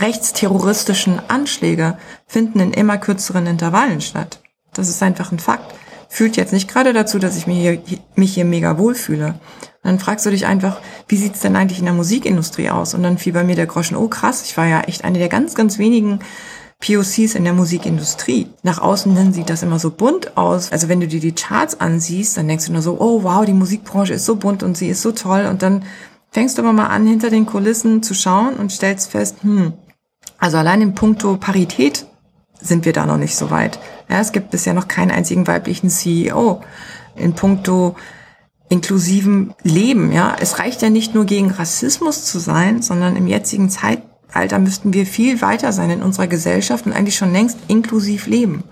[0.00, 4.40] rechtsterroristischen Anschläge finden in immer kürzeren Intervallen statt.
[4.72, 5.74] Das ist einfach ein Fakt.
[6.08, 7.80] Fühlt jetzt nicht gerade dazu, dass ich mich hier,
[8.16, 9.26] mich hier mega wohlfühle.
[9.82, 12.94] Und dann fragst du dich einfach, wie sieht's denn eigentlich in der Musikindustrie aus?
[12.94, 15.28] Und dann fiel bei mir der Groschen, oh krass, ich war ja echt eine der
[15.28, 16.20] ganz, ganz wenigen
[16.80, 18.48] POCs in der Musikindustrie.
[18.62, 20.72] Nach außen hin sieht das immer so bunt aus.
[20.72, 23.52] Also wenn du dir die Charts ansiehst, dann denkst du nur so, oh wow, die
[23.52, 25.46] Musikbranche ist so bunt und sie ist so toll.
[25.46, 25.84] Und dann
[26.30, 29.74] fängst du aber mal an, hinter den Kulissen zu schauen und stellst fest, hm,
[30.40, 32.06] also allein im Punkto Parität
[32.60, 33.78] sind wir da noch nicht so weit.
[34.08, 36.62] Ja, es gibt bisher noch keinen einzigen weiblichen CEO.
[37.14, 37.96] In puncto
[38.68, 40.36] inklusiven Leben, ja.
[40.40, 45.06] Es reicht ja nicht nur gegen Rassismus zu sein, sondern im jetzigen Zeitalter müssten wir
[45.06, 48.64] viel weiter sein in unserer Gesellschaft und eigentlich schon längst inklusiv leben.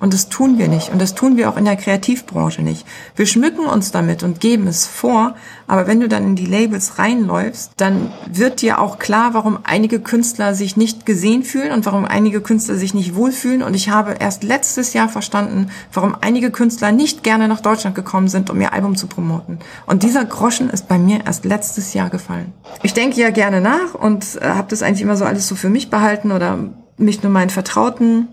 [0.00, 0.90] Und das tun wir nicht.
[0.90, 2.86] Und das tun wir auch in der Kreativbranche nicht.
[3.16, 5.34] Wir schmücken uns damit und geben es vor.
[5.66, 10.00] Aber wenn du dann in die Labels reinläufst, dann wird dir auch klar, warum einige
[10.00, 13.62] Künstler sich nicht gesehen fühlen und warum einige Künstler sich nicht wohlfühlen.
[13.62, 18.28] Und ich habe erst letztes Jahr verstanden, warum einige Künstler nicht gerne nach Deutschland gekommen
[18.28, 19.58] sind, um ihr Album zu promoten.
[19.86, 22.54] Und dieser Groschen ist bei mir erst letztes Jahr gefallen.
[22.82, 25.68] Ich denke ja gerne nach und äh, habe das eigentlich immer so alles so für
[25.68, 26.58] mich behalten oder
[26.96, 28.28] mich nur meinen Vertrauten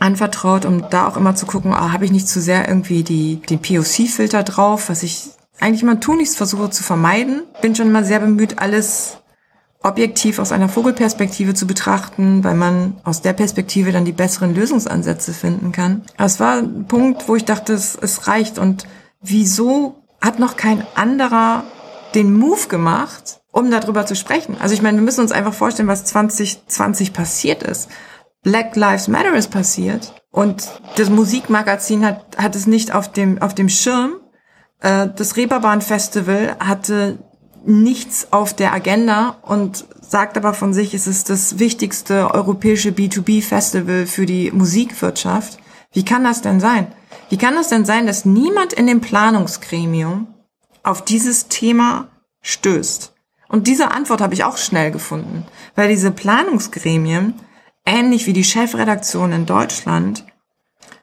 [0.00, 3.36] anvertraut, um da auch immer zu gucken, ah, habe ich nicht zu sehr irgendwie die,
[3.36, 5.30] den POC-Filter drauf, was ich
[5.60, 7.42] eigentlich immer tun, ich versuche zu vermeiden.
[7.60, 9.18] Bin schon immer sehr bemüht, alles
[9.82, 15.32] objektiv aus einer Vogelperspektive zu betrachten, weil man aus der Perspektive dann die besseren Lösungsansätze
[15.32, 16.02] finden kann.
[16.16, 18.58] Aber es war ein Punkt, wo ich dachte, es, es reicht.
[18.58, 18.86] Und
[19.22, 21.64] wieso hat noch kein anderer
[22.14, 24.56] den Move gemacht, um darüber zu sprechen?
[24.60, 27.88] Also ich meine, wir müssen uns einfach vorstellen, was 2020 passiert ist.
[28.42, 30.66] Black Lives Matter ist passiert und
[30.96, 34.20] das Musikmagazin hat, hat es nicht auf dem, auf dem Schirm.
[34.80, 37.18] Äh, das Reeperbahn Festival hatte
[37.64, 44.06] nichts auf der Agenda und sagt aber von sich, es ist das wichtigste europäische B2B-Festival
[44.06, 45.58] für die Musikwirtschaft.
[45.92, 46.86] Wie kann das denn sein?
[47.28, 50.28] Wie kann das denn sein, dass niemand in dem Planungsgremium
[50.82, 52.08] auf dieses Thema
[52.40, 53.12] stößt?
[53.48, 57.34] Und diese Antwort habe ich auch schnell gefunden, weil diese Planungsgremien
[57.84, 60.24] ähnlich wie die Chefredaktion in Deutschland,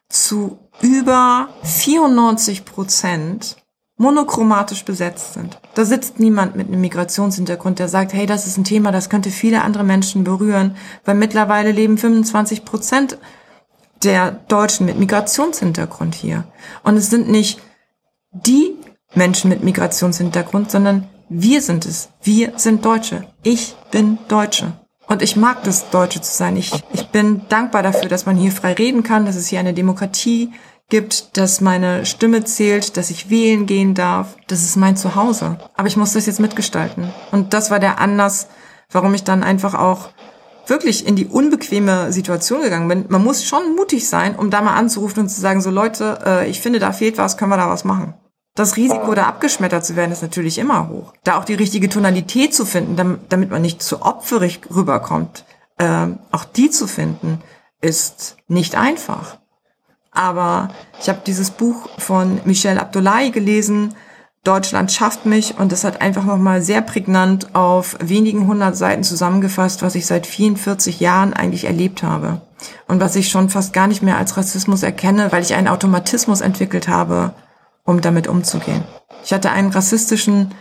[0.10, 3.58] zu über 94 Prozent
[3.98, 5.60] monochromatisch besetzt sind.
[5.74, 9.32] Da sitzt niemand mit einem Migrationshintergrund, der sagt, hey, das ist ein Thema, das könnte
[9.32, 13.18] viele andere Menschen berühren, weil mittlerweile leben 25 Prozent
[14.04, 16.46] der Deutschen mit Migrationshintergrund hier.
[16.84, 17.60] Und es sind nicht
[18.32, 18.76] die
[19.16, 22.10] Menschen mit Migrationshintergrund, sondern wir sind es.
[22.22, 23.28] Wir sind Deutsche.
[23.44, 24.74] Ich bin Deutsche.
[25.08, 26.58] Und ich mag das, Deutsche zu sein.
[26.58, 29.74] Ich, ich bin dankbar dafür, dass man hier frei reden kann, dass es hier eine
[29.74, 30.51] Demokratie
[30.89, 34.36] gibt, dass meine Stimme zählt, dass ich wählen gehen darf.
[34.47, 35.58] Das ist mein Zuhause.
[35.76, 37.10] Aber ich muss das jetzt mitgestalten.
[37.32, 38.47] Und das war der Anlass,
[38.91, 40.10] warum ich dann einfach auch
[40.68, 43.05] wirklich in die unbequeme Situation gegangen bin.
[43.08, 46.49] Man muss schon mutig sein, um da mal anzurufen und zu sagen, so Leute, äh,
[46.49, 48.14] ich finde, da fehlt was, können wir da was machen?
[48.58, 51.14] Das Risiko, da abgeschmettert zu werden, ist natürlich immer hoch.
[51.24, 55.45] Da auch die richtige Tonalität zu finden, damit man nicht zu opferig rüberkommt,
[55.78, 57.39] äh, auch die zu finden,
[57.82, 59.38] ist nicht einfach.
[60.12, 63.93] Aber ich habe dieses Buch von Michel Abdullahi gelesen,
[64.43, 69.84] Deutschland schafft mich und das hat einfach nochmal sehr prägnant auf wenigen hundert Seiten zusammengefasst,
[69.84, 72.41] was ich seit 44 Jahren eigentlich erlebt habe
[72.88, 76.41] und was ich schon fast gar nicht mehr als Rassismus erkenne, weil ich einen Automatismus
[76.41, 77.36] entwickelt habe,
[77.88, 78.84] um damit umzugehen.
[79.24, 80.54] Ich hatte einen rassistischen,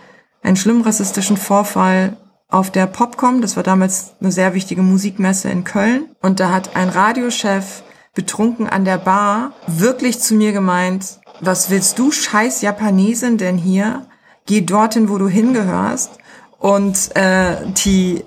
[0.43, 2.17] einen schlimmen rassistischen Vorfall
[2.49, 6.77] auf der Popcom, das war damals eine sehr wichtige Musikmesse in Köln und da hat
[6.77, 7.83] ein Radiochef
[8.15, 14.07] betrunken an der Bar wirklich zu mir gemeint, was willst du scheiß Japanesin denn hier?
[14.47, 16.13] Geh dorthin, wo du hingehörst.
[16.59, 18.25] Und äh, die,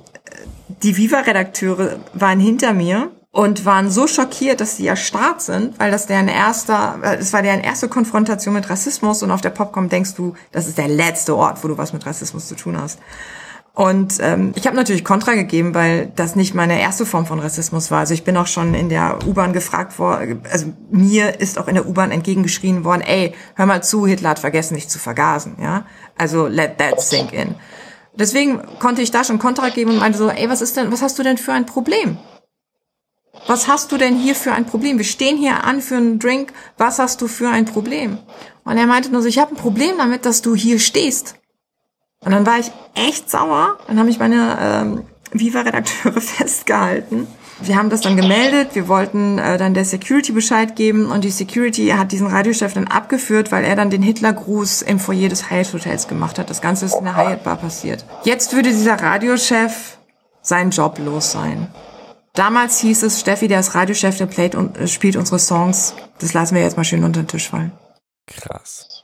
[0.84, 6.07] die Viva-Redakteure waren hinter mir und waren so schockiert, dass sie erstarrt sind, weil das
[6.07, 10.34] deren erster, es war deren erste Konfrontation mit Rassismus und auf der Popcom denkst du,
[10.51, 12.99] das ist der letzte Ort, wo du was mit Rassismus zu tun hast.
[13.73, 17.91] Und ähm, ich habe natürlich Kontra gegeben, weil das nicht meine erste Form von Rassismus
[17.91, 17.99] war.
[17.99, 21.75] Also ich bin auch schon in der U-Bahn gefragt worden, also mir ist auch in
[21.75, 25.55] der U-Bahn entgegengeschrien worden, ey, hör mal zu, Hitler hat vergessen, dich zu vergasen.
[25.61, 25.86] Ja,
[26.17, 27.55] Also let that sink in.
[28.15, 31.03] Deswegen konnte ich da schon Kontra geben und meinte so, ey, was ist denn, was
[31.03, 32.17] hast du denn für ein Problem?
[33.47, 34.97] Was hast du denn hier für ein Problem?
[34.97, 36.53] Wir stehen hier an für einen Drink.
[36.77, 38.17] Was hast du für ein Problem?
[38.63, 41.36] Und er meinte nur so, ich habe ein Problem damit, dass du hier stehst.
[42.23, 43.77] Und dann war ich echt sauer.
[43.88, 47.27] Dann haben mich meine ähm, Viva-Redakteure festgehalten.
[47.61, 51.30] Wir haben das dann gemeldet, wir wollten äh, dann der Security Bescheid geben und die
[51.30, 55.73] Security hat diesen Radiochef dann abgeführt, weil er dann den Hitlergruß im Foyer des Hyatt
[55.73, 56.49] Hotels gemacht hat.
[56.49, 58.05] Das Ganze ist in der Hyatt Bar passiert.
[58.23, 59.97] Jetzt würde dieser Radiochef
[60.41, 61.67] seinen Job los sein.
[62.40, 65.94] Damals hieß es, Steffi, der ist Radiochef, der playt und äh, spielt unsere Songs.
[66.20, 67.74] Das lassen wir jetzt mal schön unter den Tisch fallen.
[68.28, 69.04] Krass.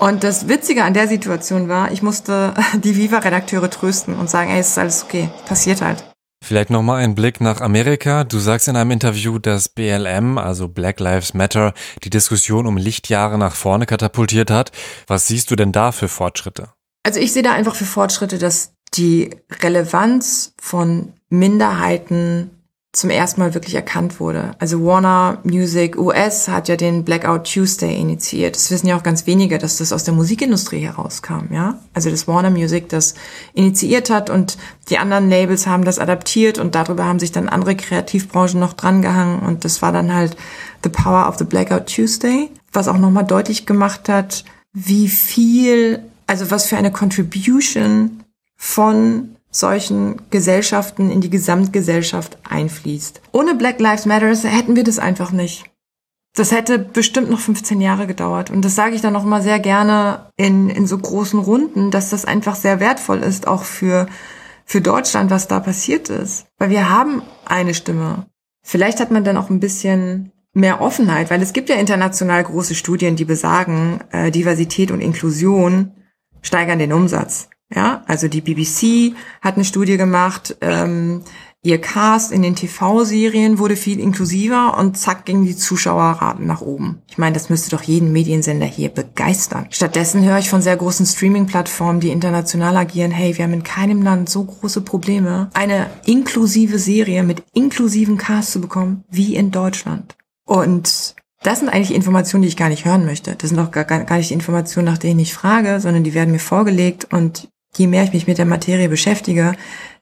[0.00, 4.58] Und das Witzige an der Situation war, ich musste die Viva-Redakteure trösten und sagen, ey,
[4.58, 6.02] es ist alles okay, passiert halt.
[6.44, 8.24] Vielleicht nochmal ein Blick nach Amerika.
[8.24, 13.38] Du sagst in einem Interview, dass BLM, also Black Lives Matter, die Diskussion um Lichtjahre
[13.38, 14.72] nach vorne katapultiert hat.
[15.06, 16.70] Was siehst du denn da für Fortschritte?
[17.04, 19.30] Also ich sehe da einfach für Fortschritte, dass die
[19.62, 22.50] Relevanz von Minderheiten
[22.92, 24.56] zum ersten Mal wirklich erkannt wurde.
[24.58, 28.56] Also Warner Music US hat ja den Blackout Tuesday initiiert.
[28.56, 31.78] Das wissen ja auch ganz wenige, dass das aus der Musikindustrie herauskam, ja.
[31.94, 33.14] Also das Warner Music das
[33.54, 37.76] initiiert hat und die anderen Labels haben das adaptiert und darüber haben sich dann andere
[37.76, 40.36] Kreativbranchen noch drangehangen und das war dann halt
[40.82, 46.50] The Power of the Blackout Tuesday, was auch nochmal deutlich gemacht hat, wie viel, also
[46.50, 48.19] was für eine Contribution
[48.62, 53.22] von solchen Gesellschaften in die Gesamtgesellschaft einfließt.
[53.32, 55.64] Ohne Black Lives Matters hätten wir das einfach nicht.
[56.36, 58.50] Das hätte bestimmt noch 15 Jahre gedauert.
[58.50, 62.10] Und das sage ich dann noch mal sehr gerne in, in so großen Runden, dass
[62.10, 64.06] das einfach sehr wertvoll ist, auch für,
[64.66, 66.44] für Deutschland, was da passiert ist.
[66.58, 68.26] Weil wir haben eine Stimme.
[68.62, 72.74] Vielleicht hat man dann auch ein bisschen mehr Offenheit, weil es gibt ja international große
[72.74, 75.92] Studien, die besagen, äh, Diversität und Inklusion
[76.42, 77.48] steigern den Umsatz.
[77.74, 81.22] Ja, also die BBC hat eine Studie gemacht, ähm,
[81.62, 87.02] ihr Cast in den TV-Serien wurde viel inklusiver und zack gingen die Zuschauerraten nach oben.
[87.08, 89.66] Ich meine, das müsste doch jeden Mediensender hier begeistern.
[89.70, 94.02] Stattdessen höre ich von sehr großen Streaming-Plattformen, die international agieren, hey, wir haben in keinem
[94.02, 100.16] Land so große Probleme, eine inklusive Serie mit inklusiven Cast zu bekommen wie in Deutschland.
[100.44, 103.34] Und das sind eigentlich Informationen, die ich gar nicht hören möchte.
[103.36, 106.32] Das sind auch gar, gar nicht die Informationen, nach denen ich frage, sondern die werden
[106.32, 109.54] mir vorgelegt und je mehr ich mich mit der Materie beschäftige,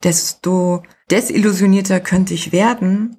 [0.03, 3.17] desto desillusionierter könnte ich werden.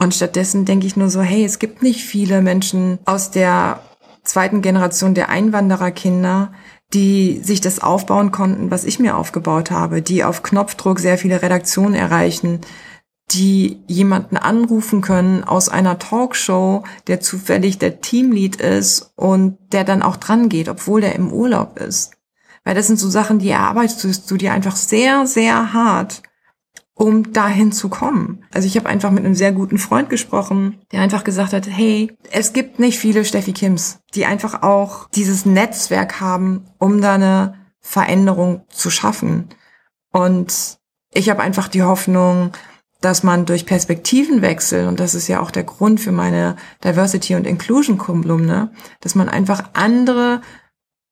[0.00, 3.80] Und stattdessen denke ich nur so, hey, es gibt nicht viele Menschen aus der
[4.22, 6.52] zweiten Generation der Einwandererkinder,
[6.94, 11.42] die sich das aufbauen konnten, was ich mir aufgebaut habe, die auf Knopfdruck sehr viele
[11.42, 12.60] Redaktionen erreichen,
[13.30, 20.02] die jemanden anrufen können aus einer Talkshow, der zufällig der Teamlead ist und der dann
[20.02, 22.17] auch dran geht, obwohl der im Urlaub ist.
[22.68, 26.22] Weil das sind so Sachen, die erarbeitest du dir einfach sehr, sehr hart,
[26.92, 28.44] um dahin zu kommen.
[28.52, 32.14] Also ich habe einfach mit einem sehr guten Freund gesprochen, der einfach gesagt hat, hey,
[32.30, 37.54] es gibt nicht viele Steffi Kims, die einfach auch dieses Netzwerk haben, um da eine
[37.80, 39.48] Veränderung zu schaffen.
[40.12, 40.76] Und
[41.14, 42.52] ich habe einfach die Hoffnung,
[43.00, 47.46] dass man durch Perspektivenwechsel, und das ist ja auch der Grund für meine Diversity und
[47.46, 50.42] Inclusion Kolumne, dass man einfach andere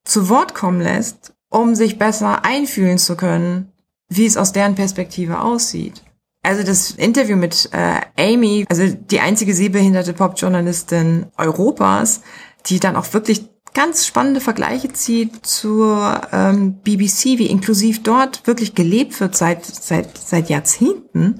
[0.05, 3.73] zu Wort kommen lässt, um sich besser einfühlen zu können,
[4.09, 6.03] wie es aus deren Perspektive aussieht.
[6.43, 12.21] Also das Interview mit äh, Amy, also die einzige sehbehinderte Popjournalistin Europas,
[12.67, 18.75] die dann auch wirklich ganz spannende Vergleiche zieht zur ähm, BBC, wie inklusiv dort wirklich
[18.75, 21.39] gelebt wird seit, seit, seit Jahrzehnten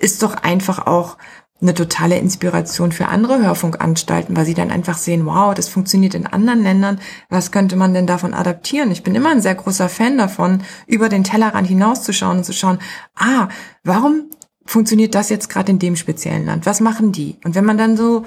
[0.00, 1.18] ist doch einfach auch
[1.60, 6.26] eine totale Inspiration für andere Hörfunkanstalten, weil sie dann einfach sehen, wow, das funktioniert in
[6.26, 8.90] anderen Ländern, was könnte man denn davon adaptieren?
[8.90, 12.78] Ich bin immer ein sehr großer Fan davon, über den Tellerrand hinauszuschauen und zu schauen,
[13.14, 13.48] ah,
[13.84, 14.30] warum
[14.64, 16.64] funktioniert das jetzt gerade in dem speziellen Land?
[16.64, 17.36] Was machen die?
[17.44, 18.24] Und wenn man dann so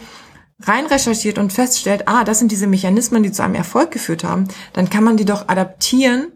[0.62, 4.48] rein recherchiert und feststellt, ah, das sind diese Mechanismen, die zu einem Erfolg geführt haben,
[4.74, 6.32] dann kann man die doch adaptieren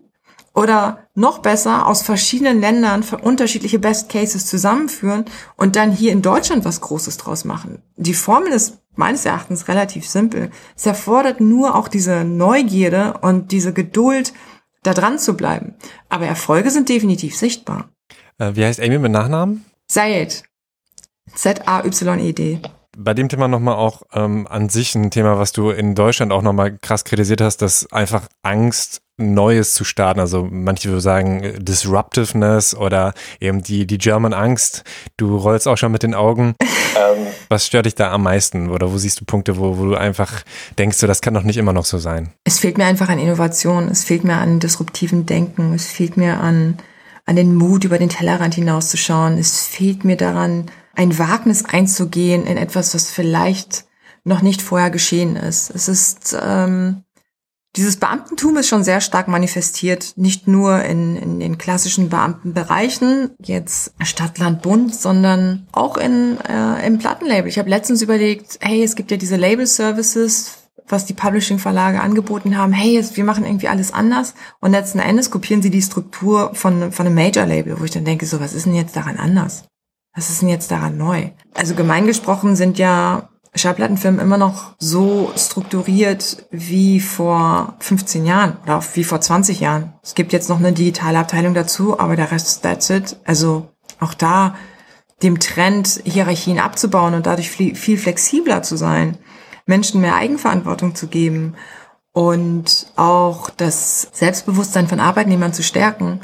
[0.57, 6.23] oder noch besser aus verschiedenen Ländern für unterschiedliche Best Cases zusammenführen und dann hier in
[6.23, 7.83] Deutschland was Großes draus machen.
[7.95, 10.49] Die Formel ist meines Erachtens relativ simpel.
[10.75, 14.33] Es erfordert nur auch diese Neugierde und diese Geduld,
[14.81, 15.75] da dran zu bleiben.
[16.09, 17.89] Aber Erfolge sind definitiv sichtbar.
[18.39, 19.63] Äh, wie heißt Amy mit Nachnamen?
[19.87, 20.41] Sayed.
[21.35, 22.61] Z-A-Y-E-D
[22.99, 26.41] bei dem Thema nochmal auch ähm, an sich ein Thema, was du in Deutschland auch
[26.41, 30.19] nochmal krass kritisiert hast, dass einfach Angst Neues zu starten.
[30.19, 34.83] Also manche würden sagen äh, Disruptiveness oder eben die, die German Angst.
[35.17, 36.55] Du rollst auch schon mit den Augen.
[36.97, 37.27] Ähm.
[37.49, 38.71] Was stört dich da am meisten?
[38.71, 40.41] Oder wo siehst du Punkte, wo, wo du einfach
[40.79, 42.33] denkst, so, das kann doch nicht immer noch so sein?
[42.43, 43.87] Es fehlt mir einfach an Innovation.
[43.87, 45.75] Es fehlt mir an disruptiven Denken.
[45.75, 46.77] Es fehlt mir an,
[47.27, 49.37] an den Mut, über den Tellerrand hinauszuschauen.
[49.37, 53.85] Es fehlt mir daran, ein Wagnis einzugehen in etwas, was vielleicht
[54.23, 55.69] noch nicht vorher geschehen ist.
[55.69, 57.03] Es ist ähm,
[57.77, 63.93] dieses Beamtentum ist schon sehr stark manifestiert, nicht nur in, in den klassischen Beamtenbereichen, jetzt
[64.03, 67.47] Stadt, Land, Bund, sondern auch in, äh, im Plattenlabel.
[67.47, 70.57] Ich habe letztens überlegt, hey, es gibt ja diese Label-Services,
[70.87, 75.61] was die Publishing-Verlage angeboten haben, hey, wir machen irgendwie alles anders und letzten Endes kopieren
[75.61, 78.75] sie die Struktur von, von einem Major-Label, wo ich dann denke, so, was ist denn
[78.75, 79.65] jetzt daran anders?
[80.15, 81.29] Was ist denn jetzt daran neu?
[81.53, 88.83] Also gemein gesprochen sind ja Schallplattenfirmen immer noch so strukturiert wie vor 15 Jahren oder
[88.93, 89.93] wie vor 20 Jahren.
[90.03, 93.17] Es gibt jetzt noch eine digitale Abteilung dazu, aber der Rest, that's it.
[93.25, 93.69] Also
[93.99, 94.55] auch da
[95.23, 99.17] dem Trend, Hierarchien abzubauen und dadurch viel flexibler zu sein,
[99.65, 101.55] Menschen mehr Eigenverantwortung zu geben
[102.13, 106.21] und auch das Selbstbewusstsein von Arbeitnehmern zu stärken,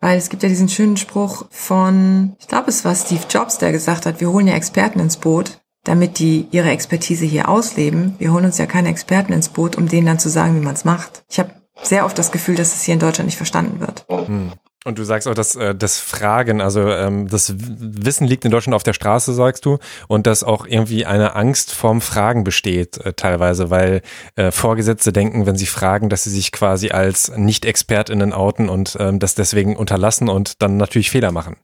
[0.00, 3.72] weil es gibt ja diesen schönen Spruch von, ich glaube, es war Steve Jobs, der
[3.72, 8.16] gesagt hat, wir holen ja Experten ins Boot, damit die ihre Expertise hier ausleben.
[8.18, 10.74] Wir holen uns ja keine Experten ins Boot, um denen dann zu sagen, wie man
[10.74, 11.24] es macht.
[11.30, 11.50] Ich habe
[11.82, 14.06] sehr oft das Gefühl, dass es hier in Deutschland nicht verstanden wird.
[14.08, 14.52] Hm.
[14.86, 18.74] Und du sagst auch, dass äh, das Fragen, also ähm, das Wissen liegt in Deutschland
[18.74, 19.78] auf der Straße, sagst du,
[20.08, 24.02] und dass auch irgendwie eine Angst vorm Fragen besteht äh, teilweise, weil
[24.36, 29.18] äh, Vorgesetzte denken, wenn sie fragen, dass sie sich quasi als Nicht-ExpertInnen outen und ähm,
[29.18, 31.56] das deswegen unterlassen und dann natürlich Fehler machen.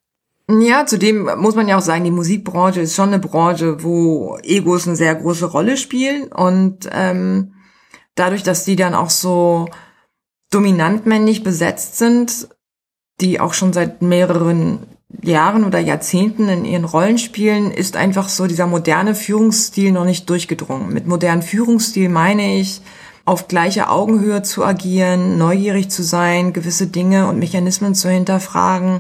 [0.58, 4.86] Ja, zudem muss man ja auch sagen, die Musikbranche ist schon eine Branche, wo Egos
[4.86, 7.54] eine sehr große Rolle spielen und ähm,
[8.16, 9.68] dadurch, dass die dann auch so
[10.50, 12.48] dominant männlich besetzt sind,
[13.20, 14.80] die auch schon seit mehreren
[15.22, 20.28] Jahren oder Jahrzehnten in ihren Rollen spielen, ist einfach so dieser moderne Führungsstil noch nicht
[20.30, 20.92] durchgedrungen.
[20.92, 22.80] Mit modernen Führungsstil meine ich,
[23.24, 28.96] auf gleicher Augenhöhe zu agieren, neugierig zu sein, gewisse Dinge und Mechanismen zu hinterfragen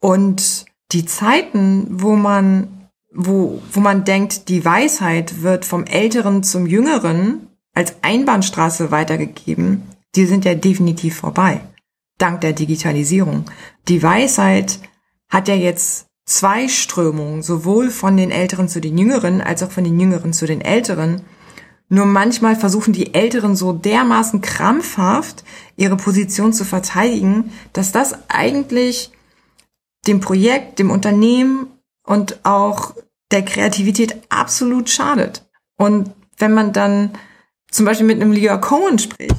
[0.00, 6.66] und die Zeiten, wo man, wo, wo man denkt, die Weisheit wird vom Älteren zum
[6.66, 9.82] Jüngeren als Einbahnstraße weitergegeben,
[10.16, 11.60] die sind ja definitiv vorbei
[12.20, 13.44] dank der Digitalisierung.
[13.88, 14.78] Die Weisheit
[15.28, 19.84] hat ja jetzt zwei Strömungen, sowohl von den Älteren zu den Jüngeren als auch von
[19.84, 21.22] den Jüngeren zu den Älteren.
[21.88, 25.44] Nur manchmal versuchen die Älteren so dermaßen krampfhaft
[25.76, 29.10] ihre Position zu verteidigen, dass das eigentlich
[30.06, 31.68] dem Projekt, dem Unternehmen
[32.04, 32.94] und auch
[33.30, 35.48] der Kreativität absolut schadet.
[35.76, 37.12] Und wenn man dann
[37.70, 39.36] zum Beispiel mit einem Leo Cohen spricht,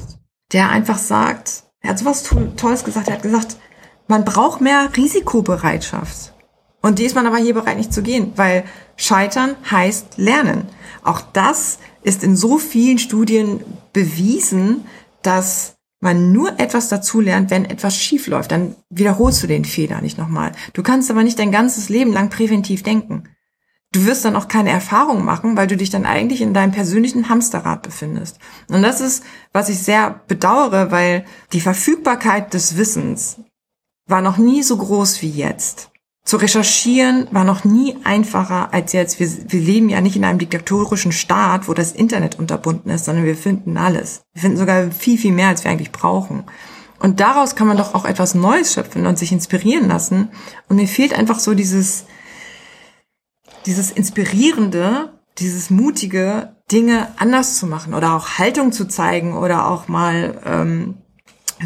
[0.52, 2.22] der einfach sagt, er hat sowas
[2.56, 3.08] Tolles gesagt.
[3.08, 3.56] Er hat gesagt,
[4.08, 6.32] man braucht mehr Risikobereitschaft.
[6.80, 8.64] Und die ist man aber hier bereit nicht zu gehen, weil
[8.96, 10.68] Scheitern heißt Lernen.
[11.02, 13.60] Auch das ist in so vielen Studien
[13.92, 14.84] bewiesen,
[15.22, 18.50] dass man nur etwas dazu lernt, wenn etwas schief läuft.
[18.50, 20.52] Dann wiederholst du den Fehler nicht nochmal.
[20.72, 23.28] Du kannst aber nicht dein ganzes Leben lang präventiv denken.
[23.92, 27.28] Du wirst dann auch keine Erfahrung machen, weil du dich dann eigentlich in deinem persönlichen
[27.28, 28.38] Hamsterrad befindest.
[28.68, 29.22] Und das ist,
[29.52, 33.38] was ich sehr bedauere, weil die Verfügbarkeit des Wissens
[34.06, 35.91] war noch nie so groß wie jetzt.
[36.24, 39.18] Zu recherchieren war noch nie einfacher als jetzt.
[39.18, 43.24] Wir, wir leben ja nicht in einem diktatorischen Staat, wo das Internet unterbunden ist, sondern
[43.24, 44.22] wir finden alles.
[44.32, 46.44] Wir finden sogar viel, viel mehr, als wir eigentlich brauchen.
[47.00, 50.28] Und daraus kann man doch auch etwas Neues schöpfen und sich inspirieren lassen.
[50.68, 52.04] Und mir fehlt einfach so dieses,
[53.66, 59.88] dieses Inspirierende, dieses mutige, Dinge anders zu machen oder auch Haltung zu zeigen oder auch
[59.88, 61.01] mal ähm,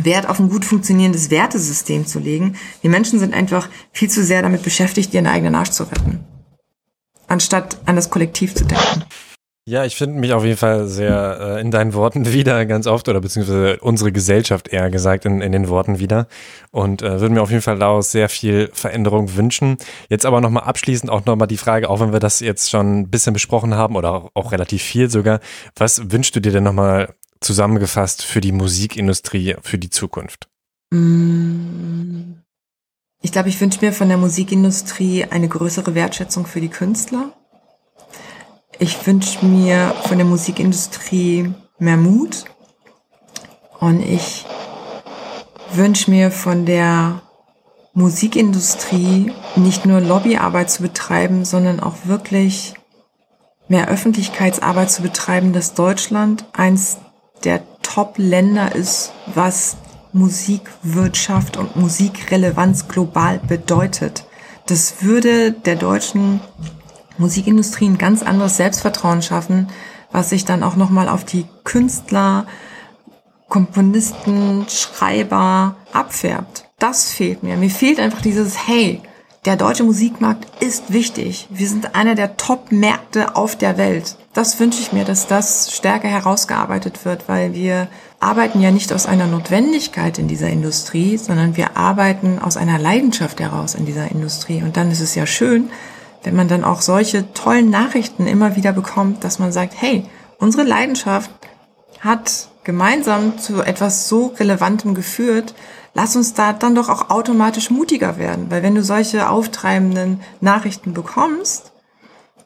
[0.03, 2.57] Wert auf ein gut funktionierendes Wertesystem zu legen.
[2.83, 6.25] Die Menschen sind einfach viel zu sehr damit beschäftigt, ihren eigenen Arsch zu retten,
[7.29, 9.05] anstatt an das Kollektiv zu denken.
[9.69, 13.09] Ja, ich finde mich auf jeden Fall sehr äh, in deinen Worten wieder ganz oft
[13.09, 16.29] oder beziehungsweise unsere Gesellschaft eher gesagt in, in den Worten wieder
[16.71, 19.77] und äh, würde mir auf jeden Fall daraus sehr viel Veränderung wünschen.
[20.09, 23.11] Jetzt aber nochmal abschließend auch nochmal die Frage, auch wenn wir das jetzt schon ein
[23.11, 25.41] bisschen besprochen haben oder auch, auch relativ viel sogar,
[25.75, 30.49] was wünschst du dir denn nochmal zusammengefasst für die Musikindustrie für die Zukunft?
[30.91, 32.35] Mm.
[33.23, 37.33] Ich glaube, ich wünsche mir von der Musikindustrie eine größere Wertschätzung für die Künstler
[38.79, 42.45] ich wünsche mir von der Musikindustrie mehr Mut
[43.81, 44.45] und ich
[45.73, 47.23] wünsche mir von der
[47.95, 52.75] Musikindustrie nicht nur Lobbyarbeit zu betreiben, sondern auch wirklich
[53.69, 56.99] mehr Öffentlichkeitsarbeit zu betreiben, dass Deutschland eins
[57.47, 59.77] der Top-Länder ist, was
[60.13, 64.25] Musikwirtschaft und Musikrelevanz global bedeutet.
[64.67, 66.41] Das würde der deutschen
[67.19, 69.69] Musikindustrie ein ganz anderes Selbstvertrauen schaffen,
[70.11, 72.47] was sich dann auch nochmal auf die Künstler,
[73.49, 76.65] Komponisten, Schreiber abfärbt.
[76.81, 77.57] Das fehlt mir.
[77.57, 79.01] Mir fehlt einfach dieses, hey,
[79.47, 81.47] der deutsche Musikmarkt ist wichtig.
[81.51, 84.17] Wir sind einer der Top-Märkte auf der Welt.
[84.35, 87.87] Das wünsche ich mir, dass das stärker herausgearbeitet wird, weil wir
[88.19, 93.39] arbeiten ja nicht aus einer Notwendigkeit in dieser Industrie, sondern wir arbeiten aus einer Leidenschaft
[93.39, 94.63] heraus in dieser Industrie.
[94.63, 95.71] Und dann ist es ja schön,
[96.25, 100.07] wenn man dann auch solche tollen Nachrichten immer wieder bekommt, dass man sagt, hey,
[100.39, 101.31] unsere Leidenschaft
[102.01, 105.55] hat gemeinsam zu etwas so Relevantem geführt,
[105.97, 108.51] lass uns da dann doch auch automatisch mutiger werden.
[108.51, 111.73] Weil wenn du solche auftreibenden Nachrichten bekommst,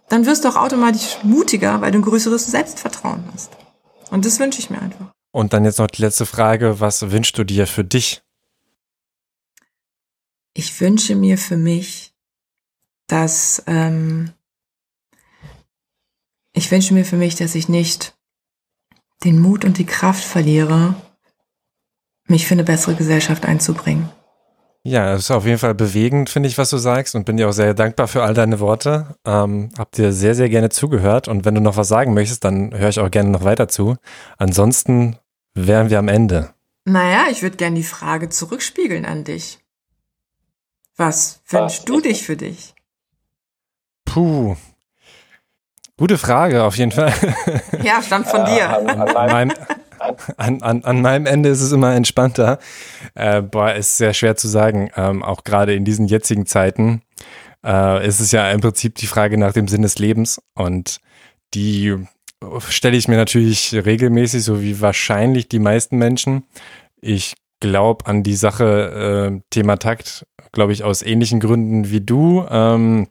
[0.09, 3.51] dann wirst du auch automatisch mutiger, weil du ein größeres Selbstvertrauen hast.
[4.11, 5.13] Und das wünsche ich mir einfach.
[5.33, 8.23] Und dann jetzt noch die letzte Frage, was wünschst du dir für dich?
[10.55, 12.13] Ich wünsche mir für mich,
[13.09, 14.33] dass ähm,
[16.53, 18.17] ich wünsche mir für mich, dass ich nicht
[19.25, 20.95] den Mut und die Kraft verliere,
[22.31, 24.09] mich für eine bessere Gesellschaft einzubringen.
[24.83, 27.49] Ja, das ist auf jeden Fall bewegend, finde ich, was du sagst und bin dir
[27.49, 29.15] auch sehr dankbar für all deine Worte.
[29.27, 32.73] Ähm, hab dir sehr, sehr gerne zugehört und wenn du noch was sagen möchtest, dann
[32.73, 33.97] höre ich auch gerne noch weiter zu.
[34.39, 35.19] Ansonsten
[35.55, 36.51] wären wir am Ende.
[36.87, 39.59] Naja, ich würde gerne die Frage zurückspiegeln an dich.
[40.97, 42.75] Was wünschst du dich für dich?
[44.07, 44.57] Puh.
[45.99, 47.13] Gute Frage, auf jeden Fall.
[47.83, 48.71] Ja, stammt von dir.
[48.71, 49.53] An, meinem,
[50.37, 52.59] an, an, an meinem Ende ist es immer entspannter.
[53.15, 54.91] Äh, boah, ist sehr schwer zu sagen.
[54.97, 57.03] Ähm, auch gerade in diesen jetzigen Zeiten
[57.65, 60.41] äh, ist es ja im Prinzip die Frage nach dem Sinn des Lebens.
[60.55, 61.01] Und
[61.55, 61.97] die
[62.69, 66.45] stelle ich mir natürlich regelmäßig, so wie wahrscheinlich die meisten Menschen.
[67.01, 72.47] Ich glaube an die Sache äh, Thema Takt, glaube ich, aus ähnlichen Gründen wie du.
[72.51, 73.09] Ähm,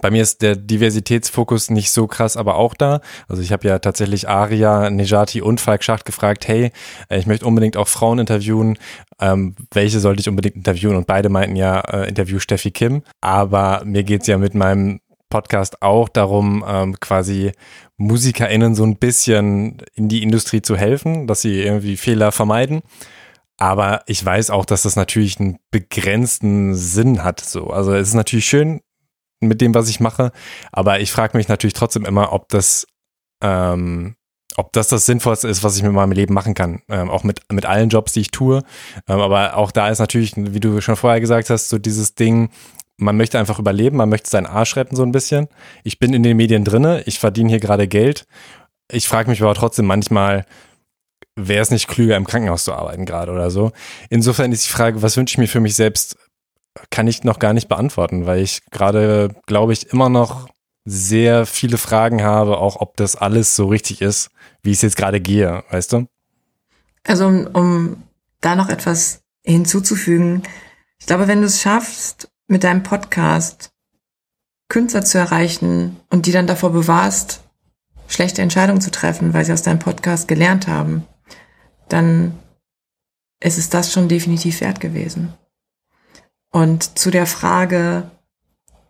[0.00, 3.00] bei mir ist der Diversitätsfokus nicht so krass, aber auch da.
[3.28, 6.72] Also ich habe ja tatsächlich Aria, Nejati und Falk Schacht gefragt, hey,
[7.08, 8.78] äh, ich möchte unbedingt auch Frauen interviewen.
[9.20, 10.96] Ähm, welche sollte ich unbedingt interviewen?
[10.96, 13.02] Und beide meinten ja, äh, interview Steffi Kim.
[13.20, 17.52] Aber mir geht's ja mit meinem Podcast auch darum, ähm, quasi
[17.96, 22.82] MusikerInnen so ein bisschen in die Industrie zu helfen, dass sie irgendwie Fehler vermeiden.
[23.56, 27.40] Aber ich weiß auch, dass das natürlich einen begrenzten Sinn hat.
[27.40, 28.80] So, also es ist natürlich schön,
[29.48, 30.32] mit dem, was ich mache.
[30.72, 32.86] Aber ich frage mich natürlich trotzdem immer, ob das,
[33.42, 34.16] ähm,
[34.56, 36.82] ob das das Sinnvollste ist, was ich mit meinem Leben machen kann.
[36.88, 38.62] Ähm, auch mit, mit allen Jobs, die ich tue.
[39.08, 42.50] Ähm, aber auch da ist natürlich, wie du schon vorher gesagt hast, so dieses Ding,
[42.96, 45.48] man möchte einfach überleben, man möchte seinen Arsch retten so ein bisschen.
[45.82, 48.26] Ich bin in den Medien drinne, ich verdiene hier gerade Geld.
[48.90, 50.44] Ich frage mich aber trotzdem manchmal,
[51.36, 53.72] wäre es nicht klüger, im Krankenhaus zu arbeiten gerade oder so.
[54.10, 56.16] Insofern ist die Frage, was wünsche ich mir für mich selbst
[56.90, 60.48] kann ich noch gar nicht beantworten, weil ich gerade, glaube ich, immer noch
[60.84, 64.30] sehr viele Fragen habe, auch ob das alles so richtig ist,
[64.62, 66.06] wie es jetzt gerade gehe, weißt du?
[67.06, 68.02] Also um, um
[68.40, 70.42] da noch etwas hinzuzufügen,
[70.98, 73.72] ich glaube, wenn du es schaffst, mit deinem Podcast
[74.68, 77.42] Künstler zu erreichen und die dann davor bewahrst,
[78.08, 81.04] schlechte Entscheidungen zu treffen, weil sie aus deinem Podcast gelernt haben,
[81.88, 82.38] dann
[83.40, 85.34] ist es das schon definitiv wert gewesen.
[86.54, 88.04] Und zu der Frage,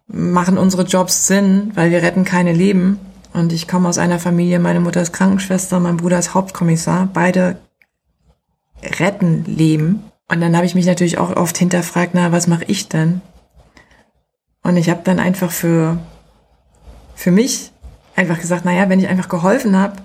[0.07, 3.01] machen unsere Jobs Sinn, weil wir retten keine Leben.
[3.33, 7.09] Und ich komme aus einer Familie, meine Mutter ist Krankenschwester, mein Bruder ist Hauptkommissar.
[7.15, 7.57] Beide
[8.83, 10.05] retten Leben.
[10.29, 13.23] Und dann habe ich mich natürlich auch oft hinterfragt, na, was mache ich denn?
[14.63, 15.97] Und ich habe dann einfach für,
[17.15, 17.73] für mich
[18.15, 19.97] einfach gesagt, naja, wenn ich einfach geholfen habe,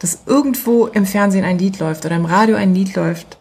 [0.00, 3.38] dass irgendwo im Fernsehen ein Lied läuft oder im Radio ein Lied läuft,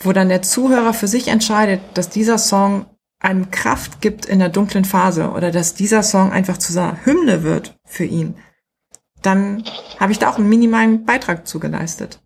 [0.00, 2.86] wo dann der Zuhörer für sich entscheidet, dass dieser Song
[3.18, 7.42] einem Kraft gibt in der dunklen Phase oder dass dieser Song einfach zu seiner Hymne
[7.42, 8.34] wird für ihn,
[9.22, 9.64] dann
[9.98, 12.22] habe ich da auch einen minimalen Beitrag zugeleistet.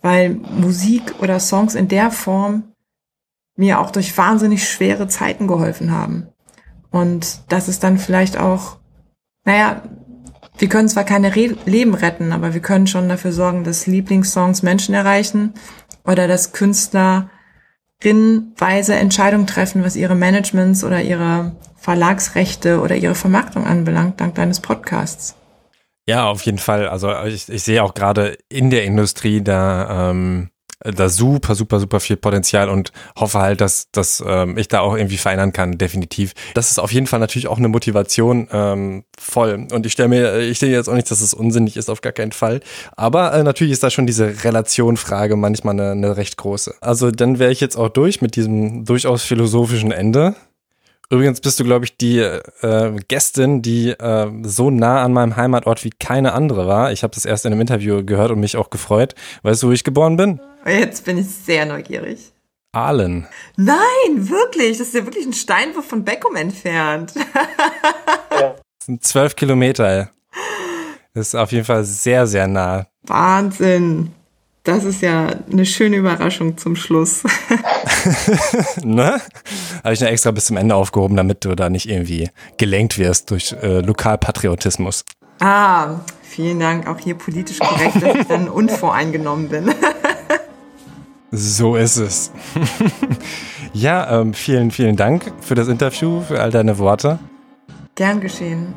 [0.00, 2.72] Weil Musik oder Songs in der Form
[3.56, 6.28] mir auch durch wahnsinnig schwere Zeiten geholfen haben.
[6.90, 8.78] Und das ist dann vielleicht auch,
[9.44, 9.82] naja,
[10.56, 14.62] wir können zwar keine Re Leben retten, aber wir können schon dafür sorgen, dass Lieblingssongs
[14.62, 15.54] Menschen erreichen
[16.10, 17.30] oder dass Künstler
[18.02, 24.60] weise Entscheidungen treffen, was ihre Managements oder ihre Verlagsrechte oder ihre Vermarktung anbelangt, dank deines
[24.60, 25.34] Podcasts.
[26.06, 26.88] Ja, auf jeden Fall.
[26.88, 30.49] Also ich, ich sehe auch gerade in der Industrie da ähm,
[30.80, 34.96] da super, super, super viel Potenzial und hoffe halt, dass, dass ähm, ich da auch
[34.96, 36.32] irgendwie verändern kann, definitiv.
[36.54, 39.66] Das ist auf jeden Fall natürlich auch eine Motivation ähm, voll.
[39.72, 42.12] Und ich stelle mir, ich sehe jetzt auch nicht, dass es unsinnig ist, auf gar
[42.12, 42.60] keinen Fall.
[42.96, 46.74] Aber äh, natürlich ist da schon diese Relationfrage manchmal eine, eine recht große.
[46.80, 50.34] Also dann wäre ich jetzt auch durch mit diesem durchaus philosophischen Ende.
[51.12, 55.84] Übrigens bist du, glaube ich, die äh, Gästin, die äh, so nah an meinem Heimatort
[55.84, 56.92] wie keine andere war.
[56.92, 59.16] Ich habe das erst in einem Interview gehört und mich auch gefreut.
[59.42, 60.40] Weißt du, wo ich geboren bin?
[60.66, 62.32] Jetzt bin ich sehr neugierig.
[62.72, 63.26] Aalen.
[63.56, 64.78] Nein, wirklich.
[64.78, 67.14] Das ist ja wirklich ein Steinwurf von Beckum entfernt.
[68.80, 70.08] Das sind zwölf Kilometer.
[71.12, 72.86] Das ist auf jeden Fall sehr, sehr nah.
[73.02, 74.12] Wahnsinn.
[74.62, 77.22] Das ist ja eine schöne Überraschung zum Schluss.
[78.82, 79.20] ne?
[79.84, 83.30] Habe ich nur extra bis zum Ende aufgehoben, damit du da nicht irgendwie gelenkt wirst
[83.30, 85.04] durch äh, Lokalpatriotismus.
[85.40, 86.86] Ah, vielen Dank.
[86.86, 89.74] Auch hier politisch korrekt, dass ich dann unvoreingenommen bin.
[91.30, 92.32] So ist es.
[93.72, 97.18] ja, ähm, vielen, vielen Dank für das Interview, für all deine Worte.
[97.94, 98.74] Gern geschehen.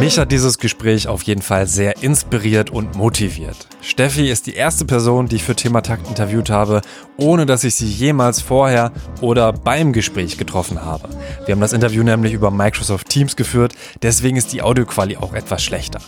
[0.00, 3.68] Mich hat dieses Gespräch auf jeden Fall sehr inspiriert und motiviert.
[3.80, 6.80] Steffi ist die erste Person, die ich für Thema Takt interviewt habe,
[7.16, 11.08] ohne dass ich sie jemals vorher oder beim Gespräch getroffen habe.
[11.46, 15.62] Wir haben das Interview nämlich über Microsoft Teams geführt, deswegen ist die Audioqualität auch etwas
[15.62, 16.00] schlechter.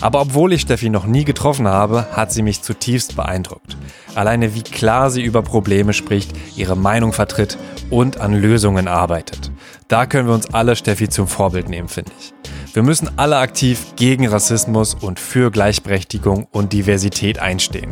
[0.00, 3.76] Aber obwohl ich Steffi noch nie getroffen habe, hat sie mich zutiefst beeindruckt.
[4.14, 7.58] Alleine wie klar sie über Probleme spricht, ihre Meinung vertritt
[7.90, 9.50] und an Lösungen arbeitet.
[9.88, 12.34] Da können wir uns alle Steffi zum Vorbild nehmen, finde ich.
[12.74, 17.90] Wir müssen alle aktiv gegen Rassismus und für Gleichberechtigung und Diversität einstehen.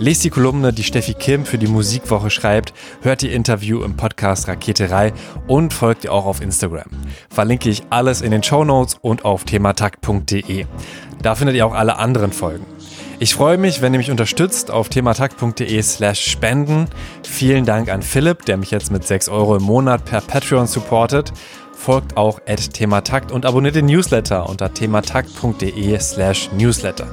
[0.00, 2.72] Lest die Kolumne, die Steffi Kim für die Musikwoche schreibt,
[3.02, 5.12] hört ihr Interview im Podcast Raketerei
[5.46, 6.88] und folgt ihr auch auf Instagram.
[7.28, 10.66] Verlinke ich alles in den Show Notes und auf thematakt.de.
[11.20, 12.64] Da findet ihr auch alle anderen Folgen.
[13.20, 16.86] Ich freue mich, wenn ihr mich unterstützt auf thematakt.de slash spenden.
[17.24, 21.32] Vielen Dank an Philipp, der mich jetzt mit 6 Euro im Monat per Patreon supportet
[21.78, 27.06] folgt auch at thematakt und abonniert den Newsletter unter thematakt.de slash newsletter.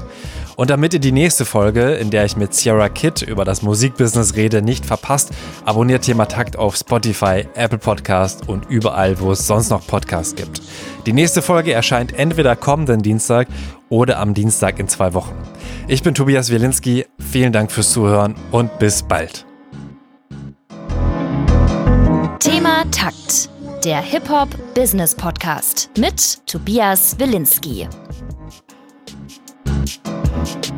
[0.56, 4.36] Und damit ihr die nächste Folge, in der ich mit Sierra Kidd über das Musikbusiness
[4.36, 5.32] rede, nicht verpasst,
[5.66, 10.62] abonniert Thematakt auf Spotify, Apple Podcast und überall, wo es sonst noch Podcasts gibt.
[11.06, 13.47] Die nächste Folge erscheint entweder kommenden Dienstag
[13.89, 15.36] oder am Dienstag in zwei Wochen.
[15.88, 19.45] Ich bin Tobias Wielinski, vielen Dank fürs Zuhören und bis bald.
[22.39, 23.49] Thema Takt
[23.86, 27.88] der Hip-Hop Business Podcast mit Tobias Wilinski.
[30.46, 30.75] Thank you.